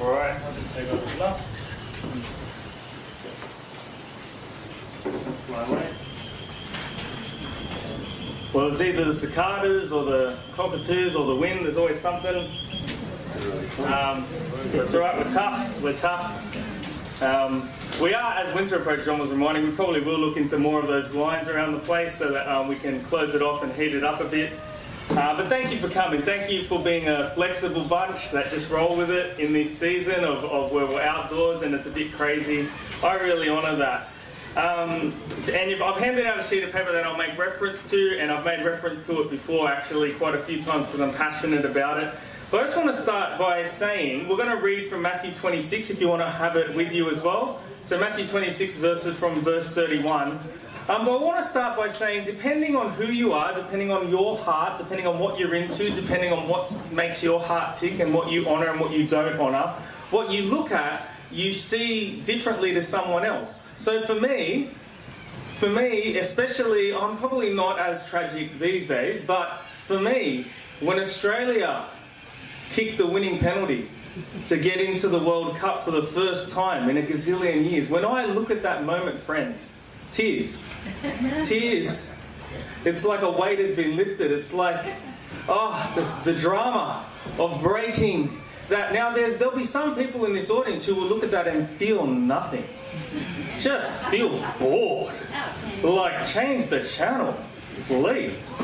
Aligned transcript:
Alright, 0.00 0.40
I'll 0.42 0.52
just 0.52 0.76
take 0.76 0.92
off 0.92 1.12
the 1.12 1.18
mask. 1.18 1.52
My 5.50 5.64
way. 5.72 5.88
Well, 8.52 8.68
it's 8.68 8.80
either 8.80 9.04
the 9.04 9.14
cicadas 9.14 9.92
or 9.92 10.04
the 10.04 10.38
cockatoos 10.54 11.16
or 11.16 11.26
the 11.26 11.36
wind. 11.36 11.64
There's 11.64 11.76
always 11.76 12.00
something. 12.00 12.36
Um, 13.86 14.24
that's 14.72 14.94
all 14.94 15.00
right. 15.00 15.16
We're 15.16 15.32
tough. 15.32 15.82
We're 15.82 15.94
tough. 15.94 17.22
Um, 17.22 17.68
we 18.00 18.12
are, 18.12 18.34
as 18.34 18.54
winter 18.54 18.76
approaches, 18.76 19.06
John 19.06 19.18
was 19.18 19.30
reminding, 19.30 19.64
we 19.64 19.72
probably 19.72 20.00
will 20.00 20.18
look 20.18 20.36
into 20.36 20.58
more 20.58 20.80
of 20.80 20.86
those 20.86 21.08
blinds 21.08 21.48
around 21.48 21.72
the 21.72 21.80
place 21.80 22.14
so 22.18 22.30
that 22.32 22.46
um, 22.46 22.68
we 22.68 22.76
can 22.76 23.02
close 23.04 23.34
it 23.34 23.40
off 23.42 23.62
and 23.62 23.72
heat 23.72 23.94
it 23.94 24.04
up 24.04 24.20
a 24.20 24.24
bit. 24.24 24.52
Uh, 25.10 25.36
but 25.36 25.46
thank 25.46 25.72
you 25.72 25.78
for 25.78 25.88
coming. 25.88 26.20
Thank 26.20 26.50
you 26.50 26.64
for 26.64 26.82
being 26.82 27.08
a 27.08 27.30
flexible 27.30 27.84
bunch 27.84 28.32
that 28.32 28.50
just 28.50 28.70
roll 28.70 28.96
with 28.96 29.10
it 29.10 29.38
in 29.38 29.52
this 29.52 29.78
season 29.78 30.24
of, 30.24 30.44
of 30.44 30.72
where 30.72 30.84
we're 30.84 31.00
outdoors 31.00 31.62
and 31.62 31.74
it's 31.74 31.86
a 31.86 31.90
bit 31.90 32.12
crazy. 32.12 32.68
I 33.02 33.14
really 33.14 33.48
honour 33.48 33.76
that. 33.76 34.08
Um, 34.56 35.14
and 35.52 35.82
I've 35.82 35.98
handed 35.98 36.26
out 36.26 36.40
a 36.40 36.42
sheet 36.42 36.64
of 36.64 36.72
paper 36.72 36.90
that 36.90 37.04
I'll 37.04 37.16
make 37.18 37.36
reference 37.38 37.88
to, 37.90 38.18
and 38.18 38.32
I've 38.32 38.44
made 38.44 38.64
reference 38.64 39.04
to 39.06 39.20
it 39.20 39.30
before 39.30 39.68
actually 39.68 40.12
quite 40.14 40.34
a 40.34 40.42
few 40.42 40.62
times 40.62 40.86
because 40.86 41.00
I'm 41.00 41.12
passionate 41.12 41.66
about 41.66 42.02
it. 42.02 42.12
But 42.50 42.62
I 42.62 42.64
just 42.64 42.76
want 42.76 42.94
to 42.94 43.02
start 43.02 43.38
by 43.38 43.62
saying 43.64 44.28
we're 44.28 44.36
going 44.36 44.48
to 44.48 44.62
read 44.62 44.88
from 44.88 45.02
Matthew 45.02 45.34
26 45.34 45.90
if 45.90 46.00
you 46.00 46.08
want 46.08 46.22
to 46.22 46.30
have 46.30 46.56
it 46.56 46.74
with 46.74 46.92
you 46.92 47.10
as 47.10 47.22
well. 47.22 47.60
So, 47.82 47.98
Matthew 47.98 48.26
26 48.26 48.78
verses 48.78 49.16
from 49.16 49.34
verse 49.42 49.70
31. 49.72 50.40
Um, 50.88 51.00
I 51.08 51.16
want 51.16 51.36
to 51.38 51.42
start 51.42 51.76
by 51.76 51.88
saying, 51.88 52.26
depending 52.26 52.76
on 52.76 52.92
who 52.92 53.06
you 53.06 53.32
are, 53.32 53.52
depending 53.52 53.90
on 53.90 54.08
your 54.08 54.38
heart, 54.38 54.78
depending 54.78 55.04
on 55.04 55.18
what 55.18 55.36
you're 55.36 55.56
into, 55.56 55.90
depending 55.90 56.32
on 56.32 56.46
what 56.46 56.72
makes 56.92 57.24
your 57.24 57.40
heart 57.40 57.76
tick 57.76 57.98
and 57.98 58.14
what 58.14 58.30
you 58.30 58.46
honour 58.46 58.70
and 58.70 58.78
what 58.78 58.92
you 58.92 59.04
don't 59.04 59.34
honour, 59.40 59.74
what 60.12 60.30
you 60.30 60.42
look 60.42 60.70
at, 60.70 61.04
you 61.32 61.52
see 61.52 62.20
differently 62.20 62.72
to 62.72 62.80
someone 62.80 63.24
else. 63.24 63.60
So 63.76 64.00
for 64.02 64.14
me, 64.14 64.70
for 65.56 65.68
me, 65.68 66.18
especially, 66.18 66.94
I'm 66.94 67.16
probably 67.16 67.52
not 67.52 67.80
as 67.80 68.06
tragic 68.06 68.60
these 68.60 68.86
days, 68.86 69.24
but 69.24 69.62
for 69.86 69.98
me, 69.98 70.46
when 70.78 71.00
Australia 71.00 71.84
kicked 72.70 72.96
the 72.96 73.08
winning 73.08 73.40
penalty 73.40 73.88
to 74.46 74.56
get 74.56 74.80
into 74.80 75.08
the 75.08 75.18
World 75.18 75.56
Cup 75.56 75.82
for 75.82 75.90
the 75.90 76.04
first 76.04 76.52
time 76.52 76.88
in 76.88 76.96
a 76.96 77.02
gazillion 77.02 77.68
years, 77.68 77.88
when 77.88 78.04
I 78.04 78.26
look 78.26 78.52
at 78.52 78.62
that 78.62 78.84
moment, 78.84 79.18
friends, 79.18 79.72
tears. 80.16 80.62
Tears. 81.46 82.10
It's 82.84 83.04
like 83.04 83.20
a 83.20 83.30
weight 83.30 83.58
has 83.58 83.72
been 83.72 83.96
lifted. 83.96 84.32
It's 84.32 84.54
like, 84.54 84.94
oh, 85.48 85.92
the, 85.94 86.32
the 86.32 86.38
drama 86.38 87.04
of 87.38 87.60
breaking 87.62 88.40
that. 88.68 88.92
Now, 88.94 89.12
there's, 89.12 89.36
there'll 89.36 89.56
be 89.56 89.64
some 89.64 89.94
people 89.94 90.24
in 90.24 90.32
this 90.32 90.48
audience 90.48 90.86
who 90.86 90.94
will 90.94 91.06
look 91.06 91.22
at 91.22 91.30
that 91.32 91.46
and 91.46 91.68
feel 91.68 92.06
nothing. 92.06 92.64
Just 93.58 94.04
feel 94.06 94.42
bored. 94.58 95.14
Like, 95.82 96.26
change 96.26 96.66
the 96.66 96.82
channel, 96.82 97.36
please. 97.86 98.58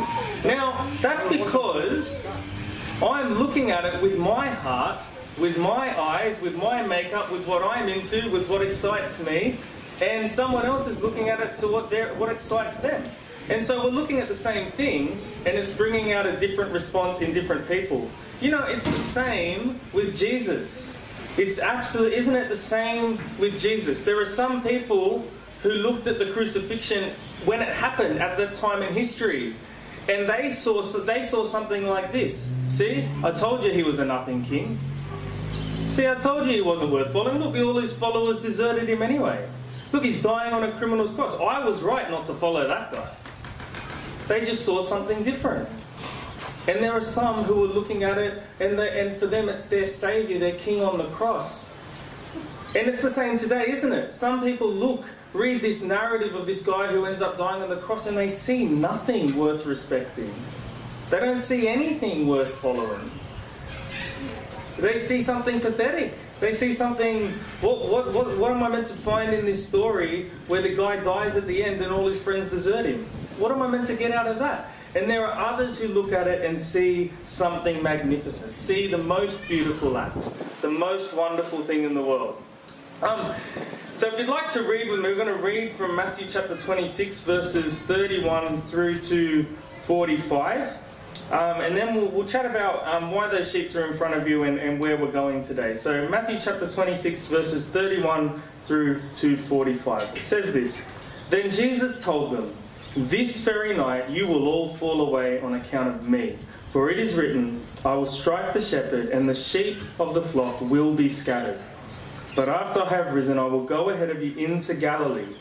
Now, 0.45 0.89
that's 1.03 1.29
because 1.29 2.27
I'm 3.03 3.35
looking 3.35 3.71
at 3.71 3.85
it 3.85 4.01
with 4.01 4.19
my 4.19 4.49
heart, 4.49 4.99
with 5.39 5.59
my 5.59 5.99
eyes, 6.01 6.41
with 6.41 6.57
my 6.63 6.87
makeup, 6.87 7.31
with 7.31 7.47
what 7.47 7.63
I'm 7.63 7.89
into, 7.89 8.31
with 8.31 8.49
what 8.49 8.63
excites 8.63 9.23
me, 9.25 9.59
and 10.03 10.29
someone 10.29 10.67
else 10.67 10.89
is 10.89 11.01
looking 11.01 11.29
at 11.29 11.41
it 11.41 11.57
to 11.59 11.69
what, 11.69 11.93
what 12.17 12.29
excites 12.31 12.79
them. 12.79 13.03
And 13.49 13.65
so 13.65 13.85
we're 13.85 13.91
looking 13.91 14.19
at 14.19 14.29
the 14.29 14.35
same 14.35 14.71
thing, 14.73 15.19
and 15.47 15.57
it's 15.57 15.75
bringing 15.75 16.13
out 16.13 16.27
a 16.27 16.37
different 16.39 16.73
response 16.73 17.21
in 17.21 17.33
different 17.33 17.69
people. 17.69 18.09
You 18.41 18.51
know, 18.51 18.65
it's 18.65 18.85
the 18.85 18.93
same 18.93 19.79
with 19.93 20.19
Jesus. 20.19 20.91
It's 21.39 21.61
absolutely, 21.61 22.19
isn't 22.19 22.35
it 22.35 22.49
the 22.49 22.57
same 22.57 23.19
with 23.39 23.59
Jesus? 23.61 24.05
There 24.05 24.21
are 24.21 24.27
some 24.27 24.63
people 24.63 25.25
who 25.63 25.71
looked 25.71 26.07
at 26.09 26.19
the 26.19 26.27
crucifixion 26.33 27.11
when 27.45 27.63
it 27.63 27.69
happened 27.69 28.19
at 28.19 28.37
that 28.39 28.55
time 28.55 28.83
in 28.83 28.93
history, 28.93 29.55
and 30.09 30.29
they 30.29 30.51
saw 30.51 30.83
they 30.83 31.23
saw 31.23 31.45
something 31.45 31.87
like 31.87 32.11
this. 32.11 32.51
See, 32.67 33.09
I 33.23 33.31
told 33.31 33.63
you 33.63 33.71
he 33.71 33.85
was 33.85 34.01
a 34.01 34.05
nothing 34.05 34.45
king. 34.45 34.79
See, 35.91 36.09
I 36.09 36.17
told 36.17 36.47
you 36.47 36.55
he 36.55 36.61
wasn't 36.61 36.91
worth 36.91 37.13
following. 37.13 37.39
Look, 37.39 37.57
all 37.57 37.81
his 37.81 37.97
followers 37.97 38.41
deserted 38.43 38.89
him 38.89 39.03
anyway. 39.03 39.49
Look, 39.93 40.05
he's 40.05 40.23
dying 40.23 40.55
on 40.55 40.65
a 40.65 40.73
criminal's 40.73 41.11
cross. 41.11 41.39
I 41.39 41.65
was 41.65 41.83
right 41.83 42.11
not 42.11 42.25
to 42.27 42.35
follow 42.35 42.67
that 42.67 42.93
guy. 42.93 43.09
They 44.27 44.45
just 44.45 44.65
saw 44.65 44.81
something 44.81 45.23
different. 45.23 45.69
And 46.67 46.83
there 46.83 46.93
are 46.93 47.01
some 47.01 47.45
who 47.45 47.65
are 47.65 47.69
looking 47.69 48.05
at 48.05 48.19
it, 48.19 48.43
and, 48.61 48.79
they, 48.79 49.01
and 49.01 49.17
for 49.17 49.27
them 49.27 49.49
it's 49.49 49.67
their 49.67 49.85
Saviour, 49.85 50.39
their 50.39 50.55
King 50.55 50.83
on 50.83 50.97
the 50.97 51.05
cross. 51.07 51.71
And 52.75 52.89
it's 52.89 53.03
the 53.03 53.11
same 53.11 53.39
today, 53.39 53.67
isn't 53.69 53.93
it? 53.93 54.13
Some 54.13 54.41
people 54.43 54.73
look, 54.73 55.05
read 55.35 55.61
this 55.61 55.83
narrative 55.85 56.35
of 56.35 56.47
this 56.47 56.65
guy 56.65 56.87
who 56.87 57.05
ends 57.05 57.21
up 57.21 57.37
dying 57.37 57.63
on 57.63 57.69
the 57.69 57.77
cross, 57.77 58.07
and 58.07 58.17
they 58.17 58.29
see 58.29 58.65
nothing 58.65 59.37
worth 59.37 59.67
respecting. 59.67 60.33
They 61.11 61.21
don't 61.21 61.39
see 61.39 61.69
anything 61.69 62.29
worth 62.29 62.55
following. 62.55 63.11
They 64.83 64.99
see 64.99 65.21
something 65.21 65.61
pathetic. 65.61 66.19
They 66.41 66.53
see 66.53 66.75
something. 66.75 67.29
What, 67.61 67.89
what, 67.89 68.13
what, 68.13 68.37
what 68.37 68.51
am 68.51 68.65
I 68.65 68.69
meant 68.69 68.89
to 68.89 68.95
find 68.95 69.33
in 69.33 69.47
this 69.47 69.65
story 69.65 70.29
where 70.49 70.61
the 70.61 70.75
guy 70.75 70.97
dies 70.97 71.37
at 71.37 71.47
the 71.47 71.63
end 71.63 71.81
and 71.83 71.93
all 71.93 72.09
his 72.09 72.21
friends 72.21 72.51
desert 72.51 72.87
him? 72.87 73.05
What 73.39 73.53
am 73.53 73.63
I 73.63 73.69
meant 73.69 73.87
to 73.87 73.95
get 73.95 74.11
out 74.11 74.27
of 74.27 74.41
that? 74.41 74.71
And 74.97 75.09
there 75.09 75.25
are 75.25 75.53
others 75.53 75.79
who 75.79 75.87
look 75.87 76.11
at 76.11 76.27
it 76.27 76.45
and 76.45 76.59
see 76.59 77.13
something 77.27 77.81
magnificent, 77.81 78.51
see 78.51 78.89
the 78.89 78.99
most 78.99 79.47
beautiful 79.47 79.97
act, 79.97 80.17
the 80.63 80.71
most 80.71 81.15
wonderful 81.15 81.63
thing 81.63 81.85
in 81.85 81.95
the 81.95 82.03
world. 82.03 82.43
Um, 83.03 83.33
so 83.95 84.09
if 84.09 84.19
you'd 84.19 84.29
like 84.29 84.51
to 84.55 84.65
read 84.65 84.91
with 84.91 84.99
me, 84.99 85.11
we're 85.11 85.15
going 85.15 85.29
to 85.29 85.43
read 85.43 85.71
from 85.73 85.95
Matthew 85.95 86.27
chapter 86.29 86.57
26, 86.57 87.21
verses 87.21 87.79
31 87.83 88.63
through 88.63 89.01
to 89.03 89.47
45. 89.85 90.77
Um, 91.31 91.61
and 91.63 91.77
then 91.77 91.95
we'll, 91.95 92.09
we'll 92.09 92.27
chat 92.27 92.45
about 92.45 92.87
um, 92.87 93.11
why 93.11 93.29
those 93.29 93.51
sheets 93.51 93.75
are 93.75 93.87
in 93.87 93.97
front 93.97 94.15
of 94.15 94.29
you 94.29 94.43
and, 94.43 94.59
and, 94.59 94.79
where 94.79 94.97
we're 94.97 95.11
going 95.11 95.43
today. 95.43 95.73
So, 95.73 96.07
Matthew 96.09 96.39
chapter 96.41 96.69
26, 96.69 97.27
verses 97.27 97.69
31 97.71 98.43
through 98.65 99.01
to 99.17 99.37
45. 99.37 100.17
It 100.17 100.19
says 100.19 100.53
this 100.53 100.85
Then 101.31 101.51
Jesus 101.51 102.03
told 102.03 102.33
them, 102.33 102.53
This 102.97 103.41
very 103.41 103.75
night 103.75 104.11
you 104.11 104.27
will 104.27 104.47
all 104.47 104.75
fall 104.77 105.01
away 105.01 105.41
on 105.41 105.55
account 105.55 105.89
of 105.89 106.09
me. 106.09 106.37
For 106.71 106.91
it 106.91 106.99
is 106.99 107.15
written, 107.15 107.65
I 107.85 107.95
will 107.95 108.07
strike 108.07 108.53
the 108.53 108.63
shepherd, 108.63 109.09
and 109.09 109.29
the 109.29 109.35
sheep 109.35 109.77
of 109.99 110.15
the 110.15 110.23
flock 110.23 110.61
will 110.61 110.95
be 110.95 111.09
scattered. 111.09 111.61
But 112.35 112.49
after 112.49 112.83
I 112.83 112.89
have 112.89 113.15
risen, 113.15 113.39
I 113.39 113.45
will 113.45 113.65
go 113.65 113.91
ahead 113.91 114.11
of 114.11 114.23
you 114.23 114.35
into 114.47 114.75
Galilee. 114.75 115.35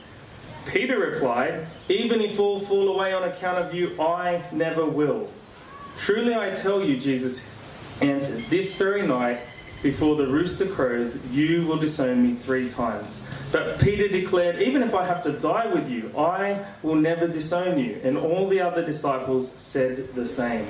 Peter 0.68 1.00
replied, 1.00 1.66
Even 1.90 2.22
if 2.22 2.40
all 2.40 2.60
fall 2.60 2.94
away 2.94 3.14
on 3.14 3.24
account 3.24 3.60
of 3.60 3.74
you, 3.74 4.00
I 4.02 4.44
never 4.52 4.86
will. 4.86 5.30
Truly 5.98 6.36
I 6.36 6.54
tell 6.56 6.84
you, 6.84 6.98
Jesus 6.98 7.46
answered, 8.02 8.44
this 8.50 8.78
very 8.78 9.06
night, 9.06 9.40
before 9.84 10.16
the 10.16 10.28
rooster 10.28 10.68
crows, 10.68 11.20
you 11.32 11.66
will 11.66 11.78
disown 11.78 12.22
me 12.22 12.34
three 12.36 12.70
times. 12.70 13.22
But 13.52 13.80
Peter 13.80 14.08
declared, 14.08 14.62
Even 14.62 14.84
if 14.84 14.94
I 14.94 15.06
have 15.06 15.24
to 15.24 15.32
die 15.32 15.74
with 15.74 15.90
you, 15.90 16.12
I 16.18 16.64
will 16.84 16.96
never 16.96 17.28
disown 17.28 17.80
you. 17.80 18.00
And 18.04 18.18
all 18.18 18.48
the 18.48 18.62
other 18.62 18.86
disciples 18.86 19.52
said 19.54 20.14
the 20.14 20.26
same. 20.26 20.68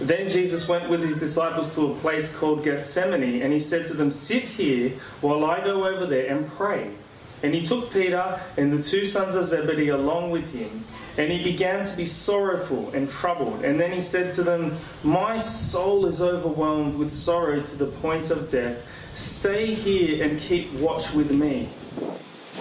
Then 0.00 0.30
Jesus 0.30 0.66
went 0.66 0.88
with 0.88 1.02
his 1.02 1.18
disciples 1.18 1.74
to 1.74 1.92
a 1.92 1.94
place 1.96 2.34
called 2.34 2.64
Gethsemane, 2.64 3.42
and 3.42 3.52
he 3.52 3.58
said 3.58 3.86
to 3.88 3.94
them, 3.94 4.10
Sit 4.10 4.44
here 4.44 4.90
while 5.20 5.44
I 5.44 5.62
go 5.62 5.86
over 5.86 6.06
there 6.06 6.32
and 6.32 6.48
pray. 6.52 6.90
And 7.42 7.54
he 7.54 7.66
took 7.66 7.92
Peter 7.92 8.40
and 8.56 8.72
the 8.72 8.82
two 8.82 9.06
sons 9.06 9.34
of 9.34 9.48
Zebedee 9.48 9.88
along 9.88 10.30
with 10.30 10.52
him 10.52 10.84
and 11.20 11.30
he 11.30 11.44
began 11.44 11.84
to 11.84 11.94
be 11.98 12.06
sorrowful 12.06 12.88
and 12.94 13.10
troubled. 13.10 13.62
And 13.62 13.78
then 13.78 13.92
he 13.92 14.00
said 14.00 14.32
to 14.36 14.42
them, 14.42 14.78
My 15.04 15.36
soul 15.36 16.06
is 16.06 16.22
overwhelmed 16.22 16.96
with 16.96 17.12
sorrow 17.12 17.60
to 17.60 17.76
the 17.76 17.88
point 17.88 18.30
of 18.30 18.50
death. 18.50 18.82
Stay 19.16 19.74
here 19.74 20.24
and 20.24 20.40
keep 20.40 20.72
watch 20.72 21.12
with 21.12 21.30
me. 21.30 21.68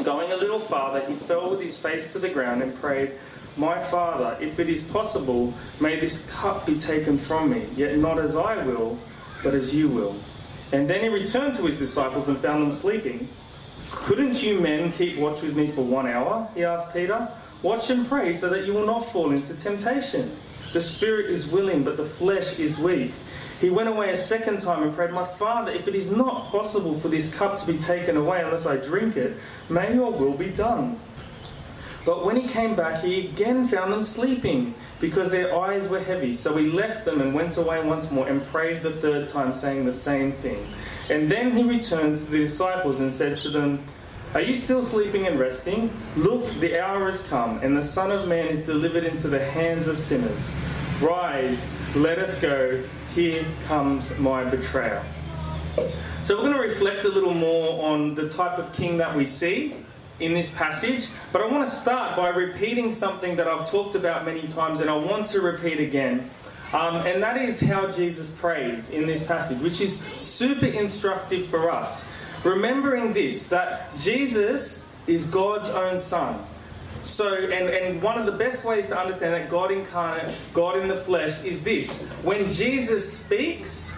Going 0.03 0.33
a 0.33 0.35
little 0.35 0.59
farther, 0.59 0.99
he 1.07 1.13
fell 1.13 1.49
with 1.49 1.61
his 1.61 1.77
face 1.77 2.11
to 2.11 2.19
the 2.19 2.27
ground 2.27 2.61
and 2.61 2.75
prayed, 2.81 3.13
My 3.55 3.81
Father, 3.81 4.37
if 4.41 4.59
it 4.59 4.67
is 4.67 4.83
possible, 4.83 5.53
may 5.79 5.97
this 5.97 6.29
cup 6.29 6.65
be 6.65 6.77
taken 6.77 7.17
from 7.17 7.51
me, 7.51 7.65
yet 7.77 7.97
not 7.97 8.19
as 8.19 8.35
I 8.35 8.57
will, 8.65 8.99
but 9.41 9.53
as 9.53 9.73
you 9.73 9.87
will. 9.87 10.17
And 10.73 10.85
then 10.85 11.01
he 11.01 11.07
returned 11.07 11.55
to 11.55 11.63
his 11.63 11.79
disciples 11.79 12.27
and 12.27 12.37
found 12.39 12.63
them 12.63 12.73
sleeping. 12.73 13.29
Couldn't 13.89 14.43
you 14.43 14.59
men 14.59 14.91
keep 14.91 15.17
watch 15.17 15.41
with 15.41 15.55
me 15.55 15.71
for 15.71 15.81
one 15.81 16.07
hour? 16.07 16.45
He 16.55 16.65
asked 16.65 16.91
Peter. 16.91 17.29
Watch 17.61 17.89
and 17.89 18.07
pray 18.07 18.35
so 18.35 18.49
that 18.49 18.65
you 18.65 18.73
will 18.73 18.85
not 18.85 19.11
fall 19.11 19.31
into 19.31 19.53
temptation. 19.55 20.31
The 20.71 20.81
spirit 20.81 21.29
is 21.29 21.47
willing, 21.47 21.83
but 21.83 21.97
the 21.97 22.05
flesh 22.05 22.57
is 22.59 22.77
weak. 22.77 23.11
He 23.59 23.69
went 23.69 23.89
away 23.89 24.11
a 24.11 24.15
second 24.15 24.61
time 24.61 24.83
and 24.83 24.95
prayed, 24.95 25.11
My 25.11 25.25
Father, 25.25 25.71
if 25.71 25.87
it 25.87 25.95
is 25.95 26.09
not 26.09 26.45
possible 26.45 26.97
for 26.99 27.09
this 27.09 27.33
cup 27.33 27.59
to 27.59 27.67
be 27.67 27.77
taken 27.77 28.15
away 28.15 28.41
unless 28.41 28.65
I 28.65 28.77
drink 28.77 29.17
it, 29.17 29.35
may 29.67 29.93
your 29.93 30.11
will 30.11 30.33
be 30.33 30.49
done. 30.49 30.97
But 32.05 32.25
when 32.25 32.37
he 32.37 32.47
came 32.47 32.75
back, 32.75 33.03
he 33.03 33.27
again 33.27 33.67
found 33.67 33.91
them 33.91 34.03
sleeping 34.03 34.73
because 35.01 35.29
their 35.29 35.57
eyes 35.59 35.89
were 35.89 35.99
heavy. 35.99 36.33
So 36.33 36.55
he 36.55 36.69
left 36.69 37.03
them 37.03 37.19
and 37.19 37.33
went 37.33 37.57
away 37.57 37.83
once 37.83 38.09
more 38.09 38.27
and 38.27 38.41
prayed 38.47 38.81
the 38.81 38.91
third 38.91 39.27
time, 39.27 39.51
saying 39.51 39.85
the 39.85 39.93
same 39.93 40.31
thing. 40.33 40.65
And 41.09 41.29
then 41.29 41.51
he 41.51 41.63
returned 41.63 42.17
to 42.17 42.23
the 42.25 42.37
disciples 42.37 43.01
and 43.01 43.13
said 43.13 43.35
to 43.37 43.49
them, 43.49 43.83
Are 44.35 44.41
you 44.41 44.53
still 44.53 44.83
sleeping 44.83 45.25
and 45.25 45.39
resting? 45.39 45.89
Look, 46.15 46.47
the 46.59 46.79
hour 46.79 47.05
has 47.05 47.19
come, 47.23 47.57
and 47.63 47.75
the 47.75 47.81
Son 47.81 48.11
of 48.11 48.29
Man 48.29 48.45
is 48.45 48.59
delivered 48.59 49.03
into 49.03 49.27
the 49.27 49.43
hands 49.43 49.87
of 49.87 49.99
sinners. 49.99 50.55
Rise, 51.01 51.95
let 51.95 52.19
us 52.19 52.39
go. 52.39 52.83
Here 53.15 53.43
comes 53.65 54.15
my 54.19 54.43
betrayer. 54.43 55.03
So 56.23 56.35
we're 56.35 56.43
going 56.43 56.53
to 56.53 56.59
reflect 56.59 57.05
a 57.05 57.09
little 57.09 57.33
more 57.33 57.91
on 57.91 58.13
the 58.13 58.29
type 58.29 58.59
of 58.59 58.71
king 58.71 58.97
that 58.99 59.15
we 59.15 59.25
see 59.25 59.75
in 60.19 60.35
this 60.35 60.53
passage, 60.53 61.07
but 61.33 61.41
I 61.41 61.47
want 61.47 61.67
to 61.67 61.75
start 61.75 62.15
by 62.15 62.27
repeating 62.27 62.93
something 62.93 63.37
that 63.37 63.47
I've 63.47 63.71
talked 63.71 63.95
about 63.95 64.25
many 64.25 64.47
times 64.47 64.79
and 64.79 64.91
I 64.91 64.95
want 64.95 65.29
to 65.29 65.41
repeat 65.41 65.79
again. 65.79 66.29
Um, 66.71 66.97
and 66.97 67.23
that 67.23 67.37
is 67.37 67.59
how 67.59 67.91
Jesus 67.91 68.29
prays 68.29 68.91
in 68.91 69.07
this 69.07 69.25
passage, 69.25 69.59
which 69.59 69.81
is 69.81 70.01
super 70.17 70.67
instructive 70.67 71.47
for 71.47 71.71
us. 71.71 72.07
Remembering 72.43 73.13
this, 73.13 73.49
that 73.49 73.95
Jesus 73.97 74.87
is 75.07 75.27
God's 75.27 75.69
own 75.69 75.97
Son. 75.97 76.41
So, 77.03 77.33
and, 77.33 77.69
and 77.69 78.01
one 78.01 78.17
of 78.17 78.25
the 78.25 78.31
best 78.31 78.65
ways 78.65 78.85
to 78.87 78.97
understand 78.97 79.33
that 79.33 79.49
God 79.49 79.71
incarnate, 79.71 80.35
God 80.53 80.77
in 80.77 80.87
the 80.87 80.95
flesh, 80.95 81.43
is 81.43 81.63
this. 81.63 82.05
When 82.23 82.49
Jesus 82.49 83.11
speaks, 83.11 83.97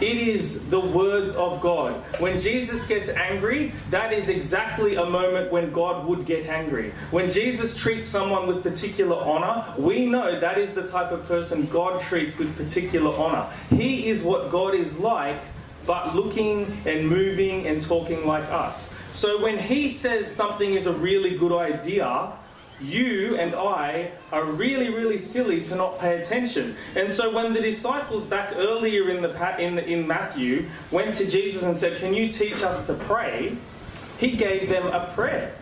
it 0.00 0.16
is 0.16 0.70
the 0.70 0.80
words 0.80 1.36
of 1.36 1.60
God. 1.60 1.92
When 2.18 2.38
Jesus 2.38 2.86
gets 2.86 3.10
angry, 3.10 3.72
that 3.90 4.14
is 4.14 4.30
exactly 4.30 4.96
a 4.96 5.04
moment 5.04 5.52
when 5.52 5.70
God 5.72 6.06
would 6.06 6.24
get 6.24 6.46
angry. 6.46 6.92
When 7.10 7.28
Jesus 7.28 7.76
treats 7.76 8.08
someone 8.08 8.46
with 8.46 8.62
particular 8.62 9.16
honor, 9.16 9.62
we 9.76 10.06
know 10.06 10.40
that 10.40 10.56
is 10.56 10.72
the 10.72 10.86
type 10.86 11.12
of 11.12 11.26
person 11.26 11.66
God 11.66 12.00
treats 12.00 12.38
with 12.38 12.56
particular 12.56 13.14
honor. 13.14 13.46
He 13.68 14.08
is 14.08 14.22
what 14.22 14.50
God 14.50 14.74
is 14.74 14.98
like, 14.98 15.38
but 15.90 16.14
looking 16.14 16.80
and 16.86 17.08
moving 17.08 17.66
and 17.66 17.82
talking 17.82 18.24
like 18.24 18.44
us. 18.44 18.94
So 19.10 19.42
when 19.42 19.58
He 19.58 19.88
says 19.88 20.30
something 20.30 20.74
is 20.74 20.86
a 20.86 20.92
really 20.92 21.36
good 21.36 21.50
idea, 21.50 22.32
you 22.80 23.36
and 23.36 23.56
I 23.56 24.12
are 24.30 24.44
really, 24.44 24.88
really 24.88 25.18
silly 25.18 25.64
to 25.64 25.74
not 25.74 25.98
pay 25.98 26.22
attention. 26.22 26.76
And 26.94 27.12
so 27.12 27.34
when 27.34 27.54
the 27.54 27.60
disciples 27.60 28.24
back 28.24 28.52
earlier 28.54 29.10
in 29.10 29.20
the 29.20 29.60
in, 29.60 29.80
in 29.80 30.06
Matthew 30.06 30.66
went 30.92 31.16
to 31.16 31.28
Jesus 31.28 31.64
and 31.64 31.76
said, 31.76 31.98
"Can 31.98 32.14
you 32.14 32.30
teach 32.30 32.62
us 32.62 32.86
to 32.86 32.94
pray?" 32.94 33.56
He 34.20 34.36
gave 34.36 34.68
them 34.68 34.86
a 34.86 35.10
prayer, 35.16 35.52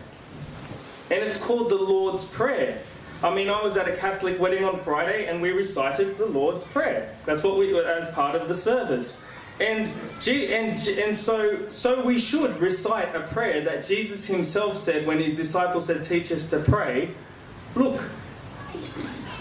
and 1.09 1.23
it's 1.23 1.41
called 1.41 1.71
the 1.71 1.81
Lord's 1.81 2.25
Prayer. 2.25 2.77
I 3.23 3.33
mean, 3.33 3.49
I 3.49 3.63
was 3.63 3.77
at 3.77 3.87
a 3.87 3.97
Catholic 3.97 4.39
wedding 4.39 4.63
on 4.63 4.77
Friday, 4.81 5.25
and 5.25 5.41
we 5.41 5.49
recited 5.53 6.19
the 6.19 6.27
Lord's 6.27 6.63
Prayer. 6.65 7.09
That's 7.25 7.41
what 7.41 7.57
we 7.57 7.75
as 7.83 8.07
part 8.11 8.35
of 8.35 8.47
the 8.47 8.53
service. 8.53 9.19
And, 9.59 9.91
and, 10.27 10.87
and 10.87 11.17
so, 11.17 11.69
so 11.69 12.03
we 12.03 12.17
should 12.17 12.59
recite 12.61 13.13
a 13.13 13.21
prayer 13.21 13.61
that 13.65 13.85
Jesus 13.85 14.25
himself 14.25 14.77
said 14.77 15.05
when 15.05 15.19
his 15.19 15.35
disciples 15.35 15.87
said, 15.87 16.03
Teach 16.03 16.31
us 16.31 16.49
to 16.51 16.59
pray. 16.59 17.11
Look, 17.75 18.01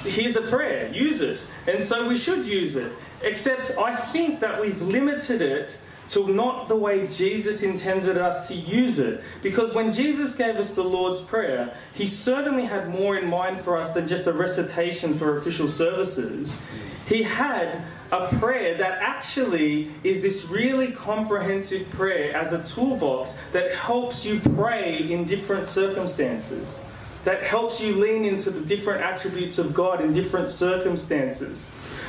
here's 0.03 0.37
a 0.37 0.43
prayer, 0.43 0.91
use 0.93 1.21
it. 1.21 1.41
And 1.67 1.83
so 1.85 2.09
we 2.09 2.17
should 2.19 2.47
use 2.47 2.75
it. 2.75 2.93
Except 3.23 3.73
I 3.79 3.95
think 3.95 4.41
that 4.41 4.61
we've 4.61 4.81
limited 4.83 5.43
it 5.43 5.77
to 6.11 6.27
not 6.29 6.69
the 6.69 6.77
way 6.77 7.07
Jesus 7.07 7.63
intended 7.63 8.17
us 8.17 8.49
to 8.49 8.55
use 8.55 8.99
it. 8.99 9.23
Because 9.43 9.75
when 9.75 9.93
Jesus 9.93 10.37
gave 10.37 10.57
us 10.57 10.71
the 10.71 10.83
Lord's 10.83 11.21
Prayer, 11.21 11.75
he 11.93 12.07
certainly 12.07 12.65
had 12.65 12.89
more 12.89 13.17
in 13.17 13.29
mind 13.29 13.61
for 13.61 13.77
us 13.77 13.91
than 13.91 14.09
just 14.09 14.27
a 14.27 14.33
recitation 14.33 15.19
for 15.19 15.37
official 15.39 15.69
services. 15.69 16.63
He 17.07 17.23
had 17.23 17.83
a 18.11 18.29
prayer 18.39 18.77
that 18.79 18.99
actually 19.03 19.91
is 20.03 20.23
this 20.23 20.47
really 20.47 20.93
comprehensive 20.93 21.89
prayer 21.91 22.35
as 22.35 22.53
a 22.53 22.63
toolbox 22.65 23.35
that 23.53 23.75
helps 23.75 24.25
you 24.25 24.41
pray 24.57 25.11
in 25.11 25.25
different 25.25 25.67
circumstances, 25.67 26.81
that 27.25 27.43
helps 27.43 27.81
you 27.81 27.95
lean 27.95 28.25
into 28.25 28.51
the 28.51 28.61
different 28.63 29.03
attributes 29.03 29.59
of 29.59 29.75
God 29.75 30.01
in 30.01 30.13
different 30.13 30.49
circumstances. 30.49 31.69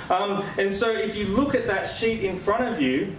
Um, 0.09 0.43
and 0.57 0.73
so 0.73 0.89
if 0.89 1.15
you 1.15 1.25
look 1.25 1.53
at 1.53 1.67
that 1.67 1.83
sheet 1.83 2.23
in 2.23 2.37
front 2.37 2.67
of 2.67 2.81
you, 2.81 3.13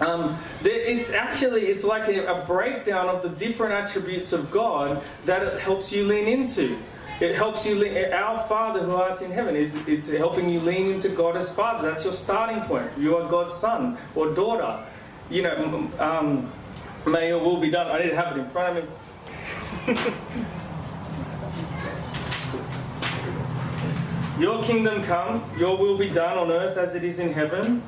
um, 0.00 0.36
it's 0.64 1.10
actually 1.10 1.66
it's 1.66 1.84
like 1.84 2.08
a, 2.08 2.44
breakdown 2.46 3.08
of 3.08 3.22
the 3.22 3.28
different 3.30 3.74
attributes 3.74 4.32
of 4.32 4.50
God 4.50 5.02
that 5.26 5.42
it 5.42 5.60
helps 5.60 5.92
you 5.92 6.04
lean 6.04 6.26
into. 6.26 6.78
It 7.20 7.34
helps 7.34 7.66
you, 7.66 7.84
our 8.14 8.42
Father 8.46 8.82
who 8.82 8.94
art 8.94 9.20
in 9.20 9.30
heaven 9.30 9.54
is, 9.54 9.76
is 9.86 10.10
helping 10.10 10.48
you 10.48 10.58
lean 10.60 10.86
into 10.86 11.10
God 11.10 11.36
as 11.36 11.54
Father. 11.54 11.86
That's 11.86 12.02
your 12.02 12.14
starting 12.14 12.62
point. 12.62 12.90
You 12.96 13.16
are 13.18 13.28
God's 13.28 13.54
son 13.54 13.98
or 14.14 14.32
daughter. 14.34 14.82
You 15.28 15.42
know, 15.42 15.90
um, 15.98 16.50
may 17.06 17.28
your 17.28 17.40
will 17.40 17.60
be 17.60 17.68
done. 17.68 17.88
I 17.88 17.98
didn't 17.98 18.16
have 18.16 18.38
it 18.38 18.40
in 18.40 18.48
front 18.48 18.78
of 18.78 18.84
me. 18.84 18.90
your 24.40 24.64
kingdom 24.64 25.02
come, 25.04 25.44
your 25.58 25.76
will 25.76 25.98
be 25.98 26.08
done 26.08 26.38
on 26.38 26.50
earth 26.50 26.78
as 26.78 26.94
it 26.94 27.04
is 27.04 27.18
in 27.18 27.34
heaven. 27.34 27.82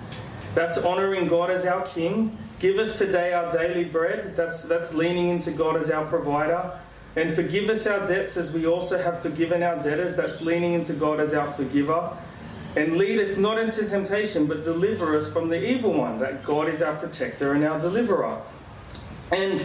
That's 0.55 0.79
honoring 0.79 1.29
God 1.29 1.51
as 1.51 1.65
our 1.65 1.87
King. 1.87 2.37
Give 2.59 2.79
us 2.79 2.99
today 2.99 3.33
our 3.33 3.51
daily 3.51 3.85
bread. 3.85 4.37
That's, 4.37 4.63
that's 4.63 4.93
leaning 4.93 5.29
into 5.29 5.51
God 5.51 5.77
as 5.77 5.91
our 5.91 6.05
provider. 6.07 6.79
And 7.17 7.35
forgive 7.35 7.69
us 7.69 7.87
our 7.87 8.07
debts 8.07 8.37
as 8.37 8.53
we 8.53 8.67
also 8.67 9.03
have 9.03 9.21
forgiven 9.21 9.63
our 9.63 9.77
debtors. 9.77 10.17
That's 10.17 10.43
leaning 10.43 10.75
into 10.75 10.93
God 10.93 11.21
as 11.21 11.35
our 11.35 11.51
forgiver. 11.53 12.17
And 12.77 12.97
lead 12.97 13.19
us 13.19 13.37
not 13.37 13.59
into 13.59 13.87
temptation, 13.89 14.47
but 14.47 14.65
deliver 14.65 15.19
us 15.19 15.31
from 15.31 15.49
the 15.49 15.63
evil 15.63 15.93
one. 15.93 16.19
That 16.21 16.43
God 16.43 16.69
is 16.69 16.81
our 16.81 16.97
protector 16.97 17.53
and 17.53 17.65
our 17.65 17.79
deliverer. 17.79 18.41
And 19.31 19.61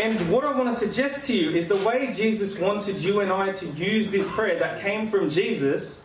and 0.00 0.30
what 0.30 0.44
I 0.44 0.56
want 0.56 0.72
to 0.72 0.76
suggest 0.76 1.26
to 1.26 1.36
you 1.36 1.50
is 1.50 1.68
the 1.68 1.76
way 1.76 2.10
Jesus 2.12 2.58
wanted 2.58 2.96
you 2.96 3.20
and 3.20 3.30
I 3.30 3.52
to 3.52 3.66
use 3.66 4.10
this 4.10 4.30
prayer 4.32 4.58
that 4.58 4.80
came 4.80 5.10
from 5.10 5.28
Jesus 5.28 6.00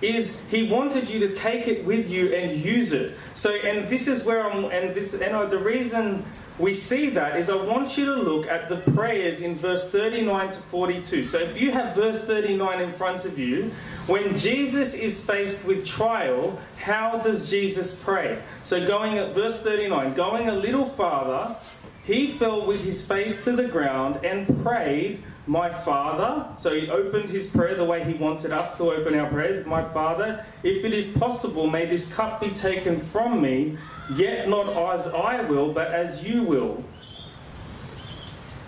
is 0.00 0.40
he 0.50 0.68
wanted 0.68 1.08
you 1.08 1.20
to 1.20 1.34
take 1.34 1.68
it 1.68 1.84
with 1.84 2.10
you 2.10 2.34
and 2.34 2.60
use 2.60 2.92
it. 2.92 3.16
So, 3.32 3.50
and 3.50 3.88
this 3.88 4.08
is 4.08 4.22
where 4.24 4.48
I'm, 4.50 4.64
and 4.64 4.94
this, 4.94 5.14
and 5.14 5.50
the 5.50 5.58
reason 5.58 6.24
we 6.58 6.72
see 6.72 7.10
that 7.10 7.36
is 7.36 7.50
I 7.50 7.56
want 7.56 7.98
you 7.98 8.04
to 8.06 8.14
look 8.14 8.46
at 8.46 8.68
the 8.68 8.76
prayers 8.92 9.40
in 9.40 9.56
verse 9.56 9.90
39 9.90 10.50
to 10.50 10.58
42. 10.60 11.24
So 11.24 11.38
if 11.38 11.60
you 11.60 11.72
have 11.72 11.96
verse 11.96 12.22
39 12.24 12.80
in 12.80 12.92
front 12.92 13.24
of 13.24 13.38
you, 13.38 13.72
when 14.06 14.36
Jesus 14.36 14.94
is 14.94 15.24
faced 15.24 15.64
with 15.64 15.84
trial, 15.84 16.58
how 16.78 17.18
does 17.18 17.50
Jesus 17.50 17.94
pray? 17.96 18.40
So 18.62 18.86
going 18.86 19.18
at 19.18 19.34
verse 19.34 19.60
39, 19.62 20.14
going 20.14 20.48
a 20.48 20.54
little 20.54 20.86
farther, 20.86 21.56
he 22.04 22.28
fell 22.32 22.66
with 22.66 22.84
his 22.84 23.04
face 23.04 23.42
to 23.44 23.52
the 23.52 23.66
ground 23.66 24.24
and 24.24 24.62
prayed, 24.62 25.24
My 25.46 25.70
Father. 25.70 26.46
So 26.58 26.74
he 26.74 26.88
opened 26.88 27.28
his 27.28 27.46
prayer 27.46 27.74
the 27.74 27.84
way 27.84 28.02
he 28.04 28.14
wanted 28.14 28.52
us 28.52 28.76
to 28.78 28.92
open 28.92 29.18
our 29.18 29.28
prayers. 29.28 29.66
My 29.66 29.82
Father, 29.82 30.44
if 30.62 30.84
it 30.84 30.94
is 30.94 31.06
possible, 31.18 31.66
may 31.66 31.86
this 31.86 32.12
cup 32.12 32.40
be 32.40 32.50
taken 32.50 32.96
from 32.96 33.42
me. 33.42 33.76
Yet 34.14 34.48
not 34.48 34.68
as 34.94 35.06
I 35.06 35.42
will, 35.42 35.72
but 35.72 35.88
as 35.88 36.22
you 36.22 36.42
will. 36.42 36.84